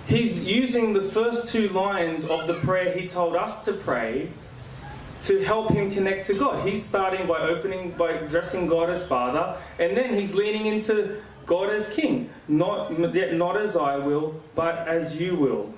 He's 0.06 0.44
using 0.44 0.92
the 0.92 1.02
first 1.02 1.52
two 1.52 1.68
lines 1.70 2.24
of 2.24 2.46
the 2.46 2.54
prayer 2.54 2.92
he 2.92 3.08
told 3.08 3.34
us 3.34 3.64
to 3.64 3.72
pray 3.72 4.30
to 5.22 5.42
help 5.42 5.72
him 5.72 5.90
connect 5.90 6.26
to 6.28 6.34
God. 6.34 6.66
He's 6.66 6.84
starting 6.84 7.26
by 7.26 7.40
opening, 7.40 7.90
by 7.92 8.12
addressing 8.12 8.68
God 8.68 8.90
as 8.90 9.06
Father, 9.06 9.56
and 9.78 9.96
then 9.96 10.14
he's 10.14 10.34
leaning 10.34 10.66
into 10.66 11.20
God 11.46 11.70
as 11.70 11.88
King. 11.92 12.30
Not, 12.46 12.96
not 12.98 13.56
as 13.56 13.76
I 13.76 13.96
will, 13.96 14.40
but 14.54 14.86
as 14.86 15.18
you 15.20 15.34
will. 15.34 15.74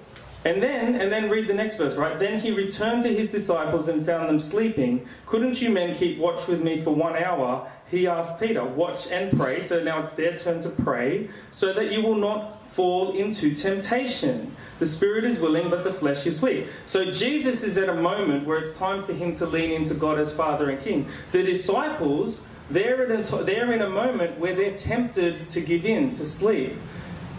And 0.48 0.62
then, 0.62 0.94
and 0.94 1.12
then 1.12 1.28
read 1.28 1.46
the 1.46 1.52
next 1.52 1.76
verse, 1.76 1.94
right? 1.94 2.18
Then 2.18 2.40
he 2.40 2.52
returned 2.52 3.02
to 3.02 3.14
his 3.14 3.28
disciples 3.28 3.88
and 3.88 4.06
found 4.06 4.30
them 4.30 4.40
sleeping. 4.40 5.06
Couldn't 5.26 5.60
you 5.60 5.68
men 5.68 5.94
keep 5.94 6.18
watch 6.18 6.46
with 6.46 6.62
me 6.62 6.80
for 6.80 6.94
one 6.94 7.22
hour? 7.22 7.70
He 7.90 8.06
asked 8.06 8.40
Peter, 8.40 8.64
watch 8.64 9.08
and 9.08 9.38
pray. 9.38 9.60
So 9.62 9.82
now 9.84 10.00
it's 10.00 10.12
their 10.12 10.38
turn 10.38 10.62
to 10.62 10.70
pray, 10.70 11.28
so 11.52 11.74
that 11.74 11.92
you 11.92 12.00
will 12.00 12.14
not 12.14 12.66
fall 12.72 13.14
into 13.14 13.54
temptation. 13.54 14.56
The 14.78 14.86
spirit 14.86 15.24
is 15.24 15.38
willing, 15.38 15.68
but 15.68 15.84
the 15.84 15.92
flesh 15.92 16.24
is 16.26 16.40
weak. 16.40 16.68
So 16.86 17.12
Jesus 17.12 17.62
is 17.62 17.76
at 17.76 17.90
a 17.90 18.00
moment 18.00 18.46
where 18.46 18.56
it's 18.56 18.72
time 18.78 19.02
for 19.02 19.12
him 19.12 19.34
to 19.34 19.44
lean 19.44 19.70
into 19.70 19.92
God 19.92 20.18
as 20.18 20.32
Father 20.32 20.70
and 20.70 20.80
King. 20.80 21.08
The 21.30 21.42
disciples, 21.42 22.40
they're, 22.70 23.04
a, 23.04 23.44
they're 23.44 23.70
in 23.74 23.82
a 23.82 23.90
moment 23.90 24.38
where 24.38 24.54
they're 24.54 24.74
tempted 24.74 25.50
to 25.50 25.60
give 25.60 25.84
in, 25.84 26.08
to 26.12 26.24
sleep. 26.24 26.74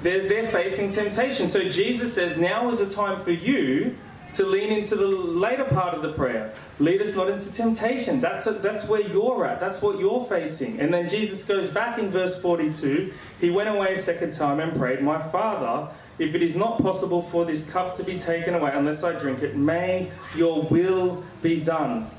They're, 0.01 0.27
they're 0.27 0.47
facing 0.47 0.91
temptation. 0.91 1.49
So 1.49 1.67
Jesus 1.67 2.13
says, 2.13 2.37
now 2.37 2.69
is 2.69 2.79
the 2.79 2.89
time 2.89 3.19
for 3.19 3.31
you 3.31 3.97
to 4.35 4.45
lean 4.45 4.71
into 4.71 4.95
the 4.95 5.07
later 5.07 5.65
part 5.65 5.93
of 5.95 6.01
the 6.01 6.13
prayer. 6.13 6.53
Lead 6.77 7.01
us 7.01 7.15
not 7.15 7.29
into 7.29 7.51
temptation. 7.51 8.21
That's, 8.21 8.45
a, 8.47 8.53
that's 8.53 8.87
where 8.87 9.01
you're 9.01 9.45
at. 9.45 9.59
That's 9.59 9.81
what 9.81 9.99
you're 9.99 10.23
facing. 10.25 10.79
And 10.79 10.93
then 10.93 11.07
Jesus 11.07 11.43
goes 11.43 11.69
back 11.69 11.97
in 11.97 12.09
verse 12.09 12.39
42. 12.39 13.11
He 13.41 13.49
went 13.49 13.69
away 13.69 13.93
a 13.93 13.97
second 13.97 14.33
time 14.33 14.59
and 14.59 14.75
prayed, 14.77 15.01
My 15.01 15.21
Father, 15.31 15.91
if 16.19 16.35
it 16.35 16.43
is 16.43 16.55
not 16.55 16.81
possible 16.81 17.23
for 17.23 17.45
this 17.45 17.69
cup 17.69 17.95
to 17.95 18.03
be 18.03 18.19
taken 18.19 18.53
away 18.53 18.71
unless 18.73 19.03
I 19.03 19.13
drink 19.13 19.41
it, 19.41 19.55
may 19.55 20.11
your 20.35 20.63
will 20.63 21.23
be 21.41 21.61
done. 21.61 22.09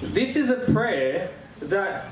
This 0.00 0.36
is 0.36 0.50
a 0.50 0.56
prayer 0.72 1.30
that 1.60 2.06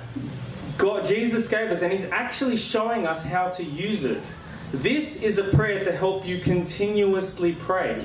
God, 0.78 1.04
Jesus 1.04 1.48
gave 1.48 1.70
us, 1.70 1.82
and 1.82 1.92
He's 1.92 2.06
actually 2.06 2.56
showing 2.56 3.06
us 3.06 3.22
how 3.22 3.48
to 3.50 3.64
use 3.64 4.04
it. 4.04 4.22
This 4.72 5.22
is 5.22 5.36
a 5.36 5.44
prayer 5.44 5.80
to 5.80 5.92
help 5.92 6.26
you 6.26 6.38
continuously 6.38 7.54
pray. 7.54 8.02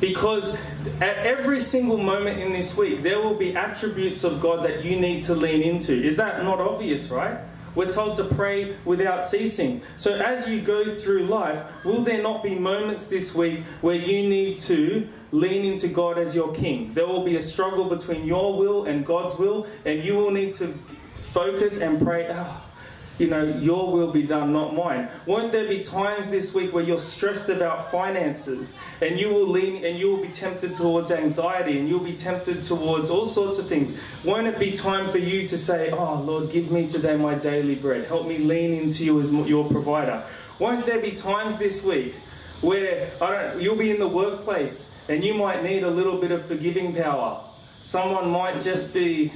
Because 0.00 0.54
at 1.00 1.18
every 1.18 1.60
single 1.60 1.98
moment 1.98 2.40
in 2.40 2.52
this 2.52 2.74
week, 2.74 3.02
there 3.02 3.20
will 3.20 3.34
be 3.34 3.54
attributes 3.54 4.24
of 4.24 4.40
God 4.40 4.64
that 4.64 4.82
you 4.82 4.98
need 4.98 5.24
to 5.24 5.34
lean 5.34 5.60
into. 5.60 5.92
Is 5.92 6.16
that 6.16 6.42
not 6.42 6.58
obvious, 6.58 7.10
right? 7.10 7.38
We're 7.74 7.90
told 7.90 8.16
to 8.16 8.24
pray 8.24 8.76
without 8.86 9.26
ceasing. 9.26 9.82
So 9.96 10.14
as 10.14 10.48
you 10.48 10.62
go 10.62 10.94
through 10.94 11.26
life, 11.26 11.62
will 11.84 12.02
there 12.02 12.22
not 12.22 12.42
be 12.42 12.54
moments 12.54 13.06
this 13.06 13.34
week 13.34 13.60
where 13.82 13.94
you 13.94 14.26
need 14.26 14.58
to 14.60 15.06
lean 15.32 15.66
into 15.66 15.88
God 15.88 16.16
as 16.16 16.34
your 16.34 16.54
king? 16.54 16.94
There 16.94 17.06
will 17.06 17.24
be 17.24 17.36
a 17.36 17.42
struggle 17.42 17.84
between 17.84 18.24
your 18.24 18.56
will 18.56 18.86
and 18.86 19.04
God's 19.04 19.36
will, 19.36 19.66
and 19.84 20.02
you 20.02 20.14
will 20.14 20.30
need 20.30 20.54
to 20.54 20.74
focus 21.14 21.80
and 21.80 22.00
pray. 22.00 22.28
Oh, 22.30 22.64
you 23.18 23.26
know, 23.26 23.42
your 23.44 23.92
will 23.92 24.12
be 24.12 24.22
done, 24.22 24.52
not 24.52 24.74
mine. 24.74 25.08
Won't 25.26 25.50
there 25.50 25.68
be 25.68 25.82
times 25.82 26.28
this 26.28 26.54
week 26.54 26.72
where 26.72 26.84
you're 26.84 26.98
stressed 26.98 27.48
about 27.48 27.90
finances 27.90 28.76
and 29.00 29.18
you 29.18 29.28
will 29.28 29.46
lean 29.46 29.84
and 29.84 29.98
you 29.98 30.08
will 30.10 30.22
be 30.22 30.28
tempted 30.28 30.76
towards 30.76 31.10
anxiety 31.10 31.78
and 31.78 31.88
you'll 31.88 31.98
be 31.98 32.16
tempted 32.16 32.62
towards 32.62 33.10
all 33.10 33.26
sorts 33.26 33.58
of 33.58 33.66
things? 33.66 33.98
Won't 34.24 34.46
it 34.46 34.58
be 34.58 34.76
time 34.76 35.10
for 35.10 35.18
you 35.18 35.46
to 35.48 35.58
say, 35.58 35.90
Oh 35.90 36.20
Lord, 36.20 36.50
give 36.50 36.70
me 36.70 36.86
today 36.86 37.16
my 37.16 37.34
daily 37.34 37.74
bread. 37.74 38.04
Help 38.04 38.26
me 38.26 38.38
lean 38.38 38.72
into 38.72 39.04
you 39.04 39.20
as 39.20 39.32
your 39.32 39.68
provider. 39.68 40.22
Won't 40.58 40.86
there 40.86 41.00
be 41.00 41.12
times 41.12 41.56
this 41.56 41.84
week 41.84 42.14
where 42.60 43.10
I 43.20 43.32
don't, 43.32 43.62
you'll 43.62 43.76
be 43.76 43.90
in 43.90 43.98
the 43.98 44.08
workplace 44.08 44.90
and 45.08 45.24
you 45.24 45.34
might 45.34 45.62
need 45.62 45.82
a 45.82 45.90
little 45.90 46.18
bit 46.18 46.30
of 46.30 46.44
forgiving 46.46 46.94
power? 46.94 47.42
Someone 47.82 48.30
might 48.30 48.60
just 48.62 48.94
be 48.94 49.32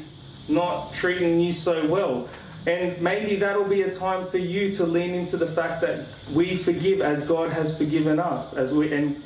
not 0.49 0.93
treating 0.93 1.41
you 1.41 1.53
so 1.53 1.87
well. 1.87 2.29
And 2.67 3.01
maybe 3.01 3.37
that'll 3.37 3.65
be 3.65 3.83
a 3.83 3.95
time 3.95 4.27
for 4.29 4.39
you 4.39 4.73
to 4.75 4.87
lean 4.87 5.15
into 5.15 5.37
the 5.37 5.47
fact 5.47 5.81
that 5.81 6.07
we 6.33 6.57
forgive 6.57 7.01
as 7.01 7.25
God 7.25 7.51
has 7.51 7.77
forgiven 7.77 8.21
us. 8.21 8.55
As 8.55 8.73
we 8.73 8.93
and 8.93 9.21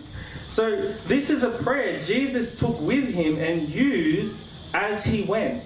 so 0.48 0.76
this 1.06 1.28
is 1.28 1.42
a 1.42 1.50
prayer 1.50 2.00
Jesus 2.02 2.58
took 2.58 2.80
with 2.80 3.12
him 3.12 3.38
and 3.38 3.68
used 3.68 4.36
as 4.72 5.04
he 5.04 5.22
went. 5.22 5.62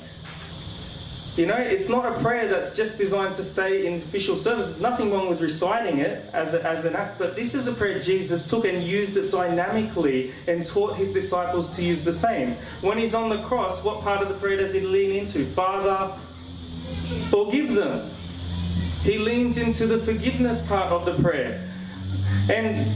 You 1.37 1.47
know, 1.47 1.57
it's 1.57 1.89
not 1.89 2.05
a 2.05 2.21
prayer 2.21 2.49
that's 2.49 2.77
just 2.77 2.99
designed 2.99 3.37
to 3.37 3.45
stay 3.45 3.87
in 3.87 3.95
official 3.95 4.37
service. 4.37 4.67
There's 4.67 4.81
nothing 4.81 5.13
wrong 5.13 5.29
with 5.29 5.41
reciting 5.41 5.99
it 5.99 6.25
as, 6.35 6.55
a, 6.55 6.67
as 6.67 6.85
an 6.85 6.97
act, 6.97 7.21
but 7.21 7.37
this 7.37 7.55
is 7.55 7.69
a 7.69 7.73
prayer 7.73 8.01
Jesus 8.01 8.49
took 8.49 8.65
and 8.65 8.83
used 8.83 9.17
it 9.17 9.31
dynamically 9.31 10.35
and 10.49 10.67
taught 10.67 10.97
his 10.97 11.13
disciples 11.13 11.75
to 11.77 11.83
use 11.85 12.03
the 12.03 12.13
same. 12.13 12.57
When 12.83 12.99
he's 12.99 13.15
on 13.15 13.31
the 13.31 13.41
cross, 13.43 13.83
what 13.85 14.01
part 14.01 14.23
of 14.23 14.29
the 14.29 14.35
prayer 14.35 14.57
does 14.57 14.73
he 14.73 14.81
lean 14.81 15.13
into? 15.13 15.47
Father, 15.47 16.13
Forgive 17.31 17.75
them. 17.75 18.09
He 19.03 19.19
leans 19.19 19.57
into 19.57 19.87
the 19.87 19.99
forgiveness 19.99 20.67
part 20.67 20.93
of 20.93 21.05
the 21.05 21.15
prayer. 21.23 21.61
And 22.51 22.87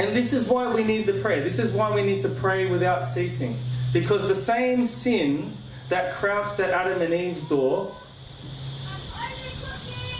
and 0.00 0.14
this 0.14 0.32
is 0.32 0.46
why 0.46 0.72
we 0.72 0.84
need 0.84 1.06
the 1.06 1.20
prayer. 1.20 1.42
This 1.42 1.58
is 1.58 1.72
why 1.72 1.92
we 1.92 2.02
need 2.02 2.20
to 2.22 2.28
pray 2.28 2.70
without 2.70 3.04
ceasing. 3.04 3.56
Because 3.92 4.28
the 4.28 4.34
same 4.34 4.86
sin 4.86 5.52
that 5.88 6.14
crouched 6.14 6.60
at 6.60 6.70
Adam 6.70 7.02
and 7.02 7.12
Eve's 7.12 7.48
door 7.48 7.92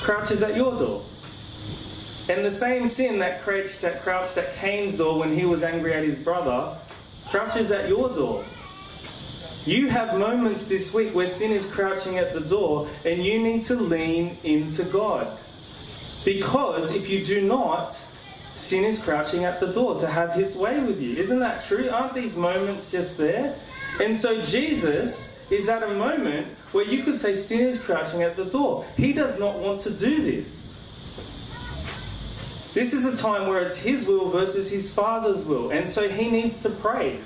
crouches 0.00 0.42
at 0.42 0.56
your 0.56 0.76
door. 0.76 1.02
And 2.28 2.44
the 2.44 2.50
same 2.50 2.88
sin 2.88 3.20
that 3.20 3.42
crouched, 3.42 3.80
that 3.82 4.02
crouched 4.02 4.36
at 4.36 4.54
Cain's 4.56 4.96
door 4.96 5.20
when 5.20 5.32
he 5.32 5.44
was 5.44 5.62
angry 5.62 5.94
at 5.94 6.02
his 6.02 6.18
brother 6.18 6.76
crouches 7.28 7.70
at 7.70 7.88
your 7.88 8.08
door. 8.08 8.44
You 9.64 9.88
have 9.88 10.18
moments 10.18 10.66
this 10.66 10.94
week 10.94 11.14
where 11.14 11.26
sin 11.26 11.50
is 11.50 11.66
crouching 11.66 12.18
at 12.18 12.32
the 12.32 12.40
door 12.40 12.88
and 13.04 13.22
you 13.22 13.42
need 13.42 13.64
to 13.64 13.74
lean 13.74 14.36
into 14.44 14.84
God. 14.84 15.36
Because 16.24 16.94
if 16.94 17.08
you 17.08 17.24
do 17.24 17.42
not, 17.42 17.94
sin 18.54 18.84
is 18.84 19.02
crouching 19.02 19.44
at 19.44 19.60
the 19.60 19.68
door 19.68 19.98
to 20.00 20.06
have 20.06 20.32
his 20.32 20.56
way 20.56 20.80
with 20.80 21.00
you. 21.00 21.16
Isn't 21.16 21.40
that 21.40 21.64
true? 21.64 21.88
Aren't 21.90 22.14
these 22.14 22.36
moments 22.36 22.90
just 22.90 23.18
there? 23.18 23.54
And 24.00 24.16
so 24.16 24.42
Jesus 24.42 25.38
is 25.50 25.68
at 25.68 25.82
a 25.82 25.94
moment 25.94 26.46
where 26.72 26.84
you 26.84 27.02
could 27.02 27.18
say 27.18 27.32
sin 27.32 27.60
is 27.60 27.80
crouching 27.80 28.22
at 28.22 28.36
the 28.36 28.44
door. 28.44 28.84
He 28.96 29.12
does 29.12 29.38
not 29.38 29.58
want 29.58 29.80
to 29.82 29.90
do 29.90 30.22
this. 30.22 30.68
This 32.74 32.92
is 32.92 33.04
a 33.06 33.16
time 33.16 33.48
where 33.48 33.62
it's 33.62 33.78
his 33.78 34.06
will 34.06 34.30
versus 34.30 34.70
his 34.70 34.92
father's 34.92 35.44
will. 35.44 35.70
And 35.70 35.88
so 35.88 36.08
he 36.08 36.30
needs 36.30 36.60
to 36.62 36.70
pray. 36.70 37.18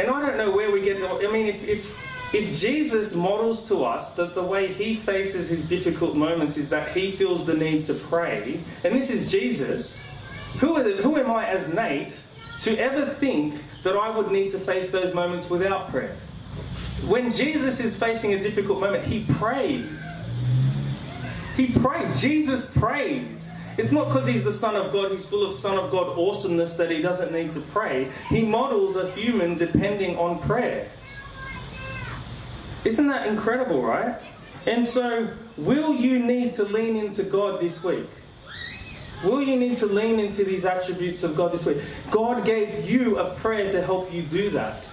And 0.00 0.08
I 0.10 0.20
don't 0.20 0.38
know 0.38 0.50
where 0.50 0.70
we 0.70 0.80
get. 0.80 0.96
I 1.02 1.30
mean, 1.30 1.46
if, 1.46 1.68
if, 1.68 2.34
if 2.34 2.58
Jesus 2.58 3.14
models 3.14 3.68
to 3.68 3.84
us 3.84 4.12
that 4.12 4.34
the 4.34 4.42
way 4.42 4.72
he 4.72 4.96
faces 4.96 5.48
his 5.48 5.68
difficult 5.68 6.16
moments 6.16 6.56
is 6.56 6.70
that 6.70 6.96
he 6.96 7.10
feels 7.10 7.44
the 7.44 7.54
need 7.54 7.84
to 7.84 7.92
pray, 7.92 8.60
and 8.82 8.94
this 8.94 9.10
is 9.10 9.30
Jesus, 9.30 10.10
who, 10.58 10.82
the, 10.82 11.02
who 11.02 11.18
am 11.18 11.30
I 11.30 11.46
as 11.48 11.74
Nate 11.74 12.16
to 12.62 12.78
ever 12.78 13.04
think 13.04 13.60
that 13.82 13.94
I 13.94 14.08
would 14.08 14.32
need 14.32 14.52
to 14.52 14.58
face 14.58 14.88
those 14.88 15.12
moments 15.12 15.50
without 15.50 15.90
prayer? 15.90 16.16
When 17.06 17.30
Jesus 17.30 17.78
is 17.78 17.94
facing 17.94 18.32
a 18.32 18.38
difficult 18.38 18.80
moment, 18.80 19.04
he 19.04 19.24
prays. 19.34 20.02
He 21.56 21.66
prays. 21.72 22.18
Jesus 22.22 22.70
prays. 22.74 23.49
It's 23.78 23.92
not 23.92 24.08
because 24.08 24.26
he's 24.26 24.44
the 24.44 24.52
Son 24.52 24.76
of 24.76 24.92
God, 24.92 25.10
he's 25.10 25.26
full 25.26 25.46
of 25.46 25.54
Son 25.54 25.78
of 25.78 25.90
God 25.90 26.18
awesomeness 26.18 26.74
that 26.74 26.90
he 26.90 27.00
doesn't 27.00 27.32
need 27.32 27.52
to 27.52 27.60
pray. 27.60 28.10
He 28.28 28.44
models 28.44 28.96
a 28.96 29.10
human 29.12 29.56
depending 29.56 30.18
on 30.18 30.38
prayer. 30.40 30.88
Isn't 32.84 33.08
that 33.08 33.26
incredible, 33.26 33.82
right? 33.82 34.20
And 34.66 34.84
so, 34.84 35.30
will 35.56 35.94
you 35.94 36.18
need 36.18 36.52
to 36.54 36.64
lean 36.64 36.96
into 36.96 37.22
God 37.22 37.60
this 37.60 37.82
week? 37.82 38.06
Will 39.24 39.42
you 39.42 39.56
need 39.56 39.76
to 39.78 39.86
lean 39.86 40.18
into 40.18 40.44
these 40.44 40.64
attributes 40.64 41.22
of 41.22 41.36
God 41.36 41.52
this 41.52 41.66
week? 41.66 41.78
God 42.10 42.44
gave 42.44 42.88
you 42.88 43.18
a 43.18 43.34
prayer 43.36 43.70
to 43.70 43.82
help 43.82 44.12
you 44.12 44.22
do 44.22 44.48
that. 44.50 44.84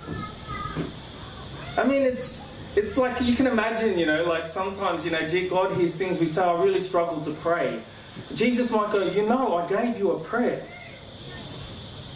I 1.77 1.85
mean, 1.85 2.03
it's 2.03 2.45
it's 2.75 2.97
like 2.97 3.21
you 3.21 3.35
can 3.35 3.47
imagine, 3.47 3.97
you 3.97 4.05
know, 4.05 4.23
like 4.23 4.45
sometimes, 4.45 5.03
you 5.05 5.11
know, 5.11 5.27
gee, 5.27 5.47
God 5.47 5.75
hears 5.75 5.95
things 5.95 6.19
we 6.19 6.27
say, 6.27 6.43
I 6.43 6.61
really 6.61 6.81
struggle 6.81 7.21
to 7.21 7.31
pray. 7.31 7.81
Jesus 8.33 8.69
might 8.71 8.91
go, 8.91 9.03
You 9.03 9.27
know, 9.27 9.55
I 9.55 9.67
gave 9.67 9.97
you 9.97 10.11
a 10.11 10.19
prayer. 10.19 10.61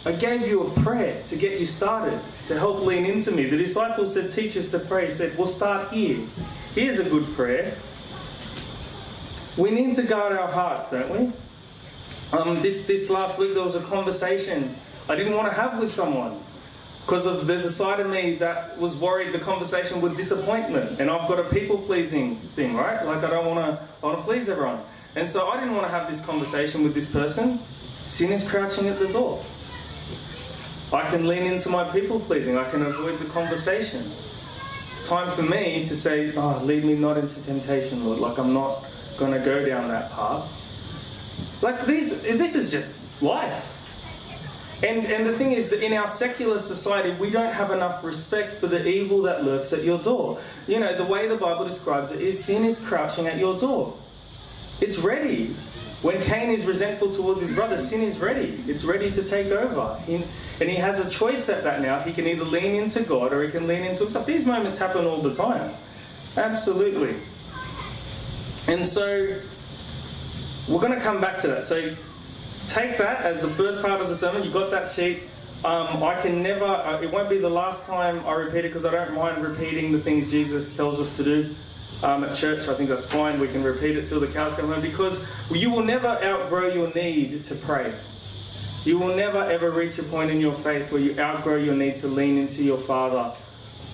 I 0.04 0.12
gave 0.12 0.48
you 0.48 0.66
a 0.66 0.80
prayer 0.82 1.22
to 1.28 1.36
get 1.36 1.60
you 1.60 1.64
started, 1.64 2.20
to 2.46 2.58
help 2.58 2.80
lean 2.80 3.04
into 3.04 3.30
me. 3.30 3.44
The 3.46 3.56
disciples 3.56 4.14
said, 4.14 4.30
Teach 4.30 4.56
us 4.56 4.68
to 4.70 4.78
pray. 4.78 5.06
He 5.06 5.14
said, 5.14 5.36
We'll 5.38 5.46
start 5.46 5.92
here. 5.92 6.18
Here's 6.74 6.98
a 6.98 7.04
good 7.04 7.26
prayer. 7.34 7.74
We 9.56 9.70
need 9.70 9.94
to 9.96 10.02
guard 10.02 10.32
our 10.32 10.48
hearts, 10.48 10.88
don't 10.90 11.10
we? 11.10 11.32
Um, 12.36 12.62
this, 12.62 12.84
this 12.84 13.10
last 13.10 13.38
week, 13.38 13.52
there 13.52 13.62
was 13.62 13.74
a 13.74 13.82
conversation 13.82 14.74
I 15.08 15.16
didn't 15.16 15.34
want 15.34 15.48
to 15.48 15.54
have 15.54 15.78
with 15.78 15.92
someone 15.92 16.38
because 17.04 17.46
there's 17.46 17.64
a 17.64 17.72
side 17.72 18.00
of 18.00 18.08
me 18.08 18.36
that 18.36 18.78
was 18.78 18.96
worried 18.96 19.32
the 19.32 19.38
conversation 19.38 20.00
would 20.00 20.16
disappointment, 20.16 21.00
and 21.00 21.10
I've 21.10 21.28
got 21.28 21.40
a 21.40 21.44
people 21.44 21.76
pleasing 21.76 22.36
thing, 22.36 22.74
right? 22.76 23.04
Like 23.04 23.24
I 23.24 23.30
don't 23.30 23.46
want 23.46 23.78
to, 23.78 23.88
I 24.02 24.06
want 24.06 24.18
to 24.18 24.24
please 24.24 24.48
everyone. 24.48 24.80
And 25.14 25.30
so 25.30 25.48
I 25.48 25.60
didn't 25.60 25.74
want 25.74 25.86
to 25.86 25.92
have 25.92 26.08
this 26.08 26.24
conversation 26.24 26.82
with 26.82 26.94
this 26.94 27.06
person. 27.06 27.58
Sin 28.06 28.32
is 28.32 28.48
crouching 28.48 28.88
at 28.88 28.98
the 28.98 29.08
door. 29.08 29.42
I 30.92 31.08
can 31.08 31.26
lean 31.26 31.44
into 31.44 31.68
my 31.68 31.84
people 31.84 32.20
pleasing. 32.20 32.58
I 32.58 32.68
can 32.70 32.82
avoid 32.82 33.18
the 33.18 33.26
conversation. 33.26 34.00
It's 34.00 35.08
time 35.08 35.30
for 35.30 35.42
me 35.42 35.86
to 35.86 35.96
say, 35.96 36.32
Oh, 36.36 36.60
lead 36.64 36.84
me 36.84 36.94
not 36.94 37.16
into 37.16 37.42
temptation, 37.42 38.04
Lord. 38.04 38.18
Like 38.18 38.38
I'm 38.38 38.52
not 38.52 38.84
going 39.18 39.32
to 39.32 39.38
go 39.38 39.64
down 39.64 39.88
that 39.88 40.10
path. 40.12 40.58
Like 41.62 41.86
these, 41.86 42.22
this 42.22 42.54
is 42.54 42.70
just 42.70 43.22
life. 43.22 43.78
And, 44.84 45.06
and 45.06 45.26
the 45.26 45.38
thing 45.38 45.52
is 45.52 45.70
that 45.70 45.84
in 45.84 45.92
our 45.92 46.08
secular 46.08 46.58
society, 46.58 47.10
we 47.12 47.30
don't 47.30 47.52
have 47.52 47.70
enough 47.70 48.02
respect 48.02 48.54
for 48.54 48.66
the 48.66 48.86
evil 48.86 49.22
that 49.22 49.44
lurks 49.44 49.72
at 49.72 49.84
your 49.84 49.98
door. 49.98 50.40
You 50.66 50.80
know, 50.80 50.96
the 50.96 51.04
way 51.04 51.28
the 51.28 51.36
Bible 51.36 51.66
describes 51.68 52.10
it 52.10 52.20
is 52.20 52.44
sin 52.44 52.64
is 52.64 52.84
crouching 52.84 53.28
at 53.28 53.38
your 53.38 53.58
door. 53.58 53.96
It's 54.82 54.98
ready. 54.98 55.54
When 56.02 56.20
Cain 56.22 56.50
is 56.50 56.64
resentful 56.64 57.14
towards 57.14 57.40
his 57.40 57.54
brother, 57.54 57.78
sin 57.78 58.02
is 58.02 58.18
ready. 58.18 58.60
It's 58.66 58.82
ready 58.82 59.12
to 59.12 59.22
take 59.22 59.46
over. 59.46 59.96
He, 60.04 60.16
and 60.60 60.68
he 60.68 60.74
has 60.74 60.98
a 60.98 61.08
choice 61.08 61.48
at 61.48 61.62
that 61.62 61.80
now. 61.80 62.00
He 62.00 62.12
can 62.12 62.26
either 62.26 62.42
lean 62.42 62.74
into 62.74 63.02
God 63.04 63.32
or 63.32 63.44
he 63.44 63.50
can 63.52 63.68
lean 63.68 63.84
into 63.84 64.02
himself. 64.02 64.26
These 64.26 64.44
moments 64.44 64.80
happen 64.80 65.06
all 65.06 65.18
the 65.18 65.32
time. 65.32 65.72
Absolutely. 66.36 67.14
And 68.66 68.84
so 68.84 69.38
we're 70.68 70.80
going 70.80 70.94
to 70.94 71.00
come 71.00 71.20
back 71.20 71.38
to 71.42 71.46
that. 71.46 71.62
So 71.62 71.94
take 72.66 72.98
that 72.98 73.24
as 73.24 73.40
the 73.40 73.50
first 73.50 73.82
part 73.82 74.00
of 74.00 74.08
the 74.08 74.16
sermon. 74.16 74.42
You 74.42 74.50
got 74.50 74.72
that 74.72 74.92
sheet. 74.92 75.22
Um, 75.64 76.02
I 76.02 76.20
can 76.20 76.42
never, 76.42 76.64
uh, 76.64 77.00
it 77.00 77.12
won't 77.12 77.30
be 77.30 77.38
the 77.38 77.48
last 77.48 77.86
time 77.86 78.26
I 78.26 78.32
repeat 78.32 78.64
it 78.64 78.72
because 78.72 78.84
I 78.84 78.90
don't 78.90 79.14
mind 79.14 79.44
repeating 79.44 79.92
the 79.92 80.00
things 80.00 80.28
Jesus 80.28 80.76
tells 80.76 80.98
us 80.98 81.16
to 81.18 81.22
do 81.22 81.54
um, 82.02 82.24
at 82.24 82.36
church. 82.36 82.68
I 82.68 82.74
think 82.74 82.88
that's 82.88 83.06
fine. 83.06 83.40
We 83.40 83.48
can 83.48 83.62
repeat 83.62 83.96
it 83.96 84.08
till 84.08 84.20
the 84.20 84.26
cows 84.26 84.54
come 84.54 84.68
home 84.68 84.82
because 84.82 85.24
you 85.50 85.70
will 85.70 85.84
never 85.84 86.08
outgrow 86.08 86.68
your 86.68 86.92
need 86.94 87.44
to 87.46 87.54
pray. 87.54 87.92
You 88.84 88.98
will 88.98 89.14
never 89.14 89.38
ever 89.38 89.70
reach 89.70 89.98
a 89.98 90.02
point 90.02 90.30
in 90.30 90.40
your 90.40 90.54
faith 90.54 90.90
where 90.90 91.00
you 91.00 91.18
outgrow 91.18 91.56
your 91.56 91.76
need 91.76 91.98
to 91.98 92.08
lean 92.08 92.36
into 92.36 92.64
your 92.64 92.78
Father, 92.78 93.32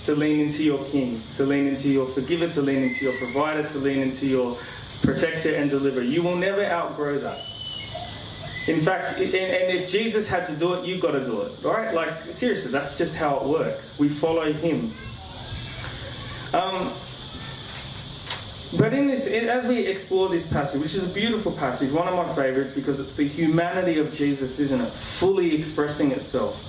to 0.05 0.15
lean 0.15 0.41
into 0.41 0.65
your 0.65 0.83
king, 0.87 1.23
to 1.37 1.45
lean 1.45 1.67
into 1.67 1.89
your 1.91 2.07
forgiver, 2.07 2.49
to 2.49 2.63
lean 2.63 2.85
into 2.85 3.05
your 3.05 3.17
provider, 3.19 3.69
to 3.69 3.79
lean 3.79 4.01
into 4.01 4.27
your 4.27 4.57
protector 5.03 5.55
and 5.55 5.71
deliverer. 5.71 6.03
You 6.03 6.23
will 6.23 6.37
never 6.37 6.65
outgrow 6.65 7.19
that. 7.19 7.39
In 8.67 8.83
fact, 8.83 9.19
and 9.19 9.25
if 9.25 9.91
Jesus 9.91 10.29
had 10.29 10.47
to 10.49 10.55
do 10.55 10.75
it, 10.75 10.85
you've 10.85 11.01
got 11.01 11.13
to 11.13 11.25
do 11.25 11.41
it, 11.41 11.53
right? 11.63 11.95
Like, 11.95 12.23
seriously, 12.25 12.71
that's 12.71 12.99
just 12.99 13.15
how 13.15 13.39
it 13.39 13.45
works. 13.45 13.99
We 13.99 14.09
follow 14.11 14.53
him. 14.53 14.93
Um, 16.53 16.93
but 18.77 18.93
in 18.93 19.07
this, 19.07 19.27
as 19.27 19.65
we 19.65 19.87
explore 19.87 20.29
this 20.29 20.47
passage, 20.47 20.81
which 20.83 20.95
is 20.95 21.05
a 21.05 21.15
beautiful 21.15 21.53
passage, 21.53 21.91
one 21.93 22.07
of 22.07 22.15
my 22.15 22.35
favorites 22.35 22.75
because 22.75 23.01
it's 23.01 23.15
the 23.15 23.27
humanity 23.27 23.99
of 23.99 24.13
Jesus, 24.13 24.59
isn't 24.59 24.81
it? 24.81 24.91
Fully 24.91 25.55
expressing 25.55 26.11
itself. 26.11 26.65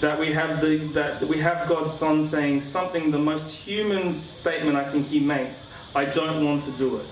That 0.00 0.18
we 0.18 0.32
have 0.32 0.60
the 0.60 0.76
that 0.94 1.22
we 1.22 1.38
have 1.38 1.68
God's 1.68 1.94
Son 1.94 2.24
saying 2.24 2.62
something, 2.62 3.10
the 3.10 3.18
most 3.18 3.48
human 3.48 4.12
statement 4.12 4.76
I 4.76 4.84
think 4.84 5.06
he 5.06 5.20
makes. 5.20 5.72
I 5.94 6.06
don't 6.06 6.44
want 6.44 6.64
to 6.64 6.72
do 6.72 6.96
it. 6.96 7.06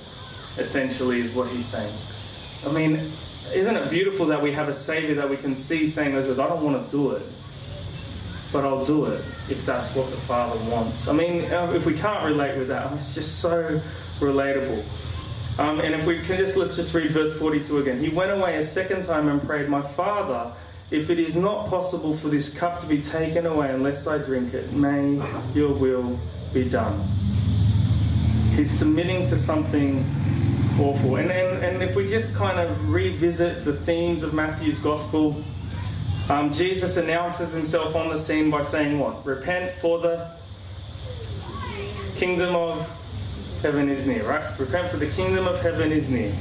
Essentially, 0.58 1.20
is 1.20 1.32
what 1.32 1.48
he's 1.48 1.64
saying. 1.64 1.94
I 2.66 2.72
mean, 2.72 3.00
isn't 3.54 3.76
it 3.76 3.90
beautiful 3.90 4.26
that 4.26 4.42
we 4.42 4.52
have 4.52 4.68
a 4.68 4.74
Savior 4.74 5.14
that 5.14 5.30
we 5.30 5.36
can 5.36 5.54
see 5.54 5.86
saying 5.86 6.14
those 6.14 6.26
words? 6.26 6.40
I 6.40 6.48
don't 6.48 6.62
want 6.62 6.84
to 6.84 6.90
do 6.90 7.12
it, 7.12 7.22
but 8.52 8.64
I'll 8.64 8.84
do 8.84 9.06
it 9.06 9.24
if 9.48 9.64
that's 9.64 9.94
what 9.94 10.10
the 10.10 10.16
Father 10.16 10.58
wants. 10.70 11.08
I 11.08 11.12
mean, 11.12 11.44
uh, 11.50 11.72
if 11.74 11.86
we 11.86 11.96
can't 11.96 12.24
relate 12.24 12.58
with 12.58 12.68
that, 12.68 12.92
it's 12.92 13.14
just 13.14 13.38
so 13.38 13.80
relatable. 14.22 14.82
Um, 15.58 15.80
and 15.80 15.94
if 15.94 16.06
we 16.06 16.18
can 16.22 16.38
just, 16.38 16.56
let's 16.56 16.74
just 16.74 16.94
read 16.94 17.10
verse 17.10 17.38
42 17.38 17.78
again. 17.78 18.00
He 18.00 18.08
went 18.08 18.30
away 18.30 18.56
a 18.56 18.62
second 18.62 19.04
time 19.04 19.28
and 19.28 19.42
prayed, 19.42 19.68
My 19.68 19.82
Father, 19.82 20.50
if 20.90 21.10
it 21.10 21.18
is 21.18 21.36
not 21.36 21.68
possible 21.68 22.16
for 22.16 22.28
this 22.28 22.50
cup 22.50 22.80
to 22.80 22.86
be 22.86 23.02
taken 23.02 23.44
away 23.46 23.70
unless 23.70 24.06
I 24.06 24.18
drink 24.18 24.54
it, 24.54 24.72
may 24.72 25.20
your 25.54 25.74
will 25.74 26.18
be 26.54 26.68
done. 26.68 27.06
He's 28.54 28.70
submitting 28.70 29.28
to 29.28 29.36
something 29.36 30.04
awful. 30.78 31.16
And, 31.16 31.30
and, 31.30 31.64
and 31.64 31.82
if 31.82 31.96
we 31.96 32.06
just 32.06 32.34
kind 32.34 32.58
of 32.58 32.90
revisit 32.90 33.64
the 33.64 33.74
themes 33.74 34.22
of 34.22 34.34
Matthew's 34.34 34.78
gospel, 34.78 35.42
um, 36.28 36.52
Jesus 36.52 36.96
announces 36.96 37.52
himself 37.52 37.94
on 37.94 38.08
the 38.08 38.16
scene 38.16 38.50
by 38.50 38.62
saying 38.62 38.98
what? 38.98 39.24
Repent 39.26 39.72
for 39.80 39.98
the 39.98 40.30
kingdom 42.16 42.54
of 42.54 42.88
heaven 43.62 43.88
is 43.88 44.04
near, 44.04 44.28
right? 44.28 44.44
Repent 44.58 44.90
for 44.90 44.96
the 44.96 45.06
kingdom 45.06 45.46
of 45.46 45.60
heaven 45.62 45.92
is 45.92 46.08
near. 46.08 46.34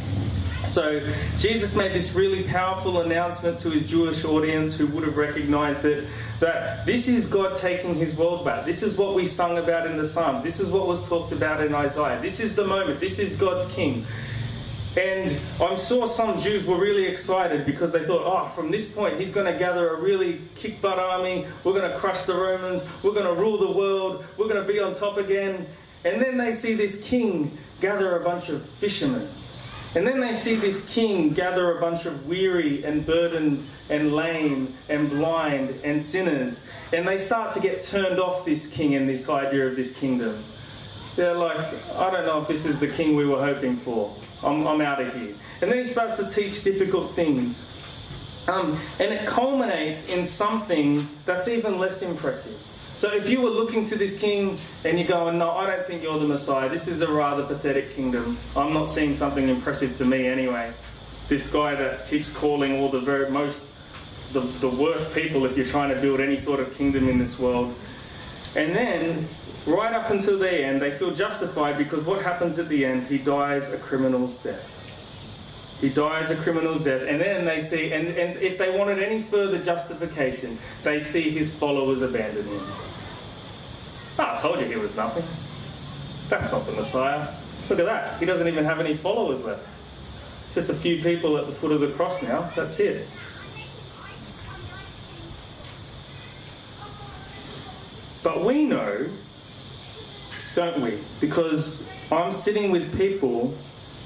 So 0.65 1.05
Jesus 1.37 1.75
made 1.75 1.93
this 1.93 2.13
really 2.13 2.43
powerful 2.43 3.01
announcement 3.01 3.59
to 3.59 3.69
his 3.71 3.89
Jewish 3.89 4.23
audience 4.23 4.75
who 4.75 4.87
would 4.87 5.03
have 5.03 5.17
recognized 5.17 5.81
that, 5.81 6.07
that 6.39 6.85
this 6.85 7.07
is 7.07 7.27
God 7.27 7.57
taking 7.57 7.93
his 7.95 8.15
world 8.15 8.45
back. 8.45 8.65
This 8.65 8.81
is 8.81 8.95
what 8.95 9.13
we 9.13 9.25
sung 9.25 9.57
about 9.57 9.85
in 9.85 9.97
the 9.97 10.05
Psalms. 10.05 10.43
This 10.43 10.59
is 10.59 10.69
what 10.69 10.87
was 10.87 11.07
talked 11.09 11.33
about 11.33 11.61
in 11.61 11.75
Isaiah. 11.75 12.19
This 12.21 12.39
is 12.39 12.55
the 12.55 12.63
moment. 12.63 12.99
This 12.99 13.19
is 13.19 13.35
God's 13.35 13.69
king. 13.73 14.05
And 14.97 15.37
I'm 15.61 15.77
sure 15.77 16.07
some 16.07 16.41
Jews 16.41 16.65
were 16.65 16.77
really 16.77 17.05
excited 17.05 17.65
because 17.65 17.93
they 17.93 18.03
thought, 18.03 18.23
oh, 18.25 18.49
from 18.49 18.71
this 18.71 18.91
point, 18.91 19.17
he's 19.19 19.33
going 19.33 19.51
to 19.51 19.57
gather 19.57 19.93
a 19.93 20.01
really 20.01 20.41
kick 20.55 20.81
butt 20.81 20.99
army. 20.99 21.45
We're 21.63 21.73
going 21.73 21.89
to 21.89 21.97
crush 21.97 22.25
the 22.25 22.35
Romans. 22.35 22.83
We're 23.01 23.13
going 23.13 23.25
to 23.25 23.33
rule 23.33 23.57
the 23.57 23.71
world. 23.71 24.25
We're 24.37 24.49
going 24.49 24.65
to 24.65 24.67
be 24.67 24.79
on 24.79 24.93
top 24.93 25.17
again. 25.17 25.65
And 26.03 26.21
then 26.21 26.37
they 26.37 26.53
see 26.53 26.73
this 26.73 27.01
king 27.03 27.57
gather 27.79 28.17
a 28.17 28.23
bunch 28.23 28.49
of 28.49 28.63
fishermen. 28.65 29.27
And 29.93 30.07
then 30.07 30.21
they 30.21 30.33
see 30.33 30.55
this 30.55 30.89
king 30.93 31.33
gather 31.33 31.77
a 31.77 31.81
bunch 31.81 32.05
of 32.05 32.25
weary 32.25 32.83
and 32.85 33.05
burdened 33.05 33.67
and 33.89 34.13
lame 34.13 34.73
and 34.87 35.09
blind 35.09 35.75
and 35.83 36.01
sinners. 36.01 36.65
And 36.93 37.05
they 37.05 37.17
start 37.17 37.53
to 37.53 37.59
get 37.59 37.81
turned 37.81 38.19
off 38.19 38.45
this 38.45 38.71
king 38.71 38.95
and 38.95 39.07
this 39.07 39.27
idea 39.29 39.67
of 39.67 39.75
this 39.75 39.95
kingdom. 39.95 40.41
They're 41.17 41.35
like, 41.35 41.57
I 41.95 42.09
don't 42.09 42.25
know 42.25 42.41
if 42.41 42.47
this 42.47 42.65
is 42.65 42.79
the 42.79 42.87
king 42.87 43.17
we 43.17 43.25
were 43.25 43.39
hoping 43.39 43.77
for. 43.77 44.15
I'm, 44.43 44.65
I'm 44.65 44.79
out 44.79 45.01
of 45.01 45.13
here. 45.19 45.35
And 45.61 45.69
then 45.69 45.79
he 45.79 45.85
starts 45.85 46.15
to 46.23 46.29
teach 46.29 46.63
difficult 46.63 47.13
things. 47.13 47.67
Um, 48.47 48.79
and 48.99 49.13
it 49.13 49.27
culminates 49.27 50.11
in 50.11 50.25
something 50.25 51.07
that's 51.25 51.47
even 51.49 51.77
less 51.77 52.01
impressive. 52.01 52.57
So 52.93 53.11
if 53.11 53.29
you 53.29 53.41
were 53.41 53.49
looking 53.49 53.85
to 53.87 53.95
this 53.95 54.19
king 54.19 54.57
and 54.85 54.99
you're 54.99 55.07
going, 55.07 55.39
no, 55.39 55.51
I 55.51 55.65
don't 55.65 55.85
think 55.85 56.03
you're 56.03 56.19
the 56.19 56.27
Messiah, 56.27 56.69
this 56.69 56.87
is 56.87 57.01
a 57.01 57.11
rather 57.11 57.43
pathetic 57.43 57.95
kingdom. 57.95 58.37
I'm 58.55 58.73
not 58.73 58.85
seeing 58.85 59.13
something 59.13 59.49
impressive 59.49 59.97
to 59.97 60.05
me 60.05 60.27
anyway. 60.27 60.71
This 61.27 61.51
guy 61.51 61.75
that 61.75 62.07
keeps 62.07 62.31
calling 62.31 62.79
all 62.79 62.89
the 62.89 62.99
very 62.99 63.31
most, 63.31 63.69
the, 64.33 64.41
the 64.41 64.69
worst 64.69 65.15
people 65.15 65.45
if 65.45 65.57
you're 65.57 65.65
trying 65.65 65.89
to 65.95 65.99
build 66.01 66.19
any 66.19 66.35
sort 66.35 66.59
of 66.59 66.75
kingdom 66.75 67.07
in 67.07 67.17
this 67.17 67.39
world. 67.39 67.73
And 68.55 68.75
then, 68.75 69.25
right 69.65 69.93
up 69.93 70.11
until 70.11 70.37
the 70.37 70.51
end, 70.51 70.81
they 70.81 70.91
feel 70.91 71.11
justified 71.11 71.77
because 71.77 72.03
what 72.03 72.21
happens 72.21 72.59
at 72.59 72.67
the 72.67 72.85
end? 72.85 73.07
He 73.07 73.17
dies 73.17 73.67
a 73.71 73.77
criminal's 73.77 74.33
death. 74.43 74.80
He 75.81 75.89
dies 75.89 76.29
a 76.29 76.35
criminal's 76.35 76.83
death. 76.83 77.01
And 77.07 77.19
then 77.19 77.43
they 77.43 77.59
see, 77.59 77.91
and, 77.91 78.07
and 78.09 78.39
if 78.39 78.59
they 78.59 78.69
wanted 78.77 79.01
any 79.01 79.19
further 79.19 79.61
justification, 79.61 80.59
they 80.83 80.99
see 80.99 81.31
his 81.31 81.53
followers 81.53 82.03
abandon 82.03 82.45
him. 82.45 82.61
Oh, 84.19 84.35
I 84.35 84.37
told 84.39 84.59
you 84.59 84.67
he 84.67 84.75
was 84.75 84.95
nothing. 84.95 85.23
That's 86.29 86.51
not 86.51 86.67
the 86.67 86.73
Messiah. 86.73 87.27
Look 87.67 87.79
at 87.79 87.85
that. 87.85 88.19
He 88.19 88.25
doesn't 88.27 88.47
even 88.47 88.63
have 88.63 88.79
any 88.79 88.95
followers 88.95 89.43
left. 89.43 89.67
Just 90.53 90.69
a 90.69 90.75
few 90.75 91.01
people 91.01 91.37
at 91.37 91.47
the 91.47 91.51
foot 91.51 91.71
of 91.71 91.81
the 91.81 91.87
cross 91.87 92.21
now. 92.21 92.41
That's 92.55 92.79
it. 92.79 93.07
But 98.23 98.45
we 98.45 98.65
know, 98.65 99.07
don't 100.53 100.81
we? 100.81 100.99
Because 101.19 101.87
I'm 102.11 102.31
sitting 102.31 102.69
with 102.69 102.95
people 102.95 103.57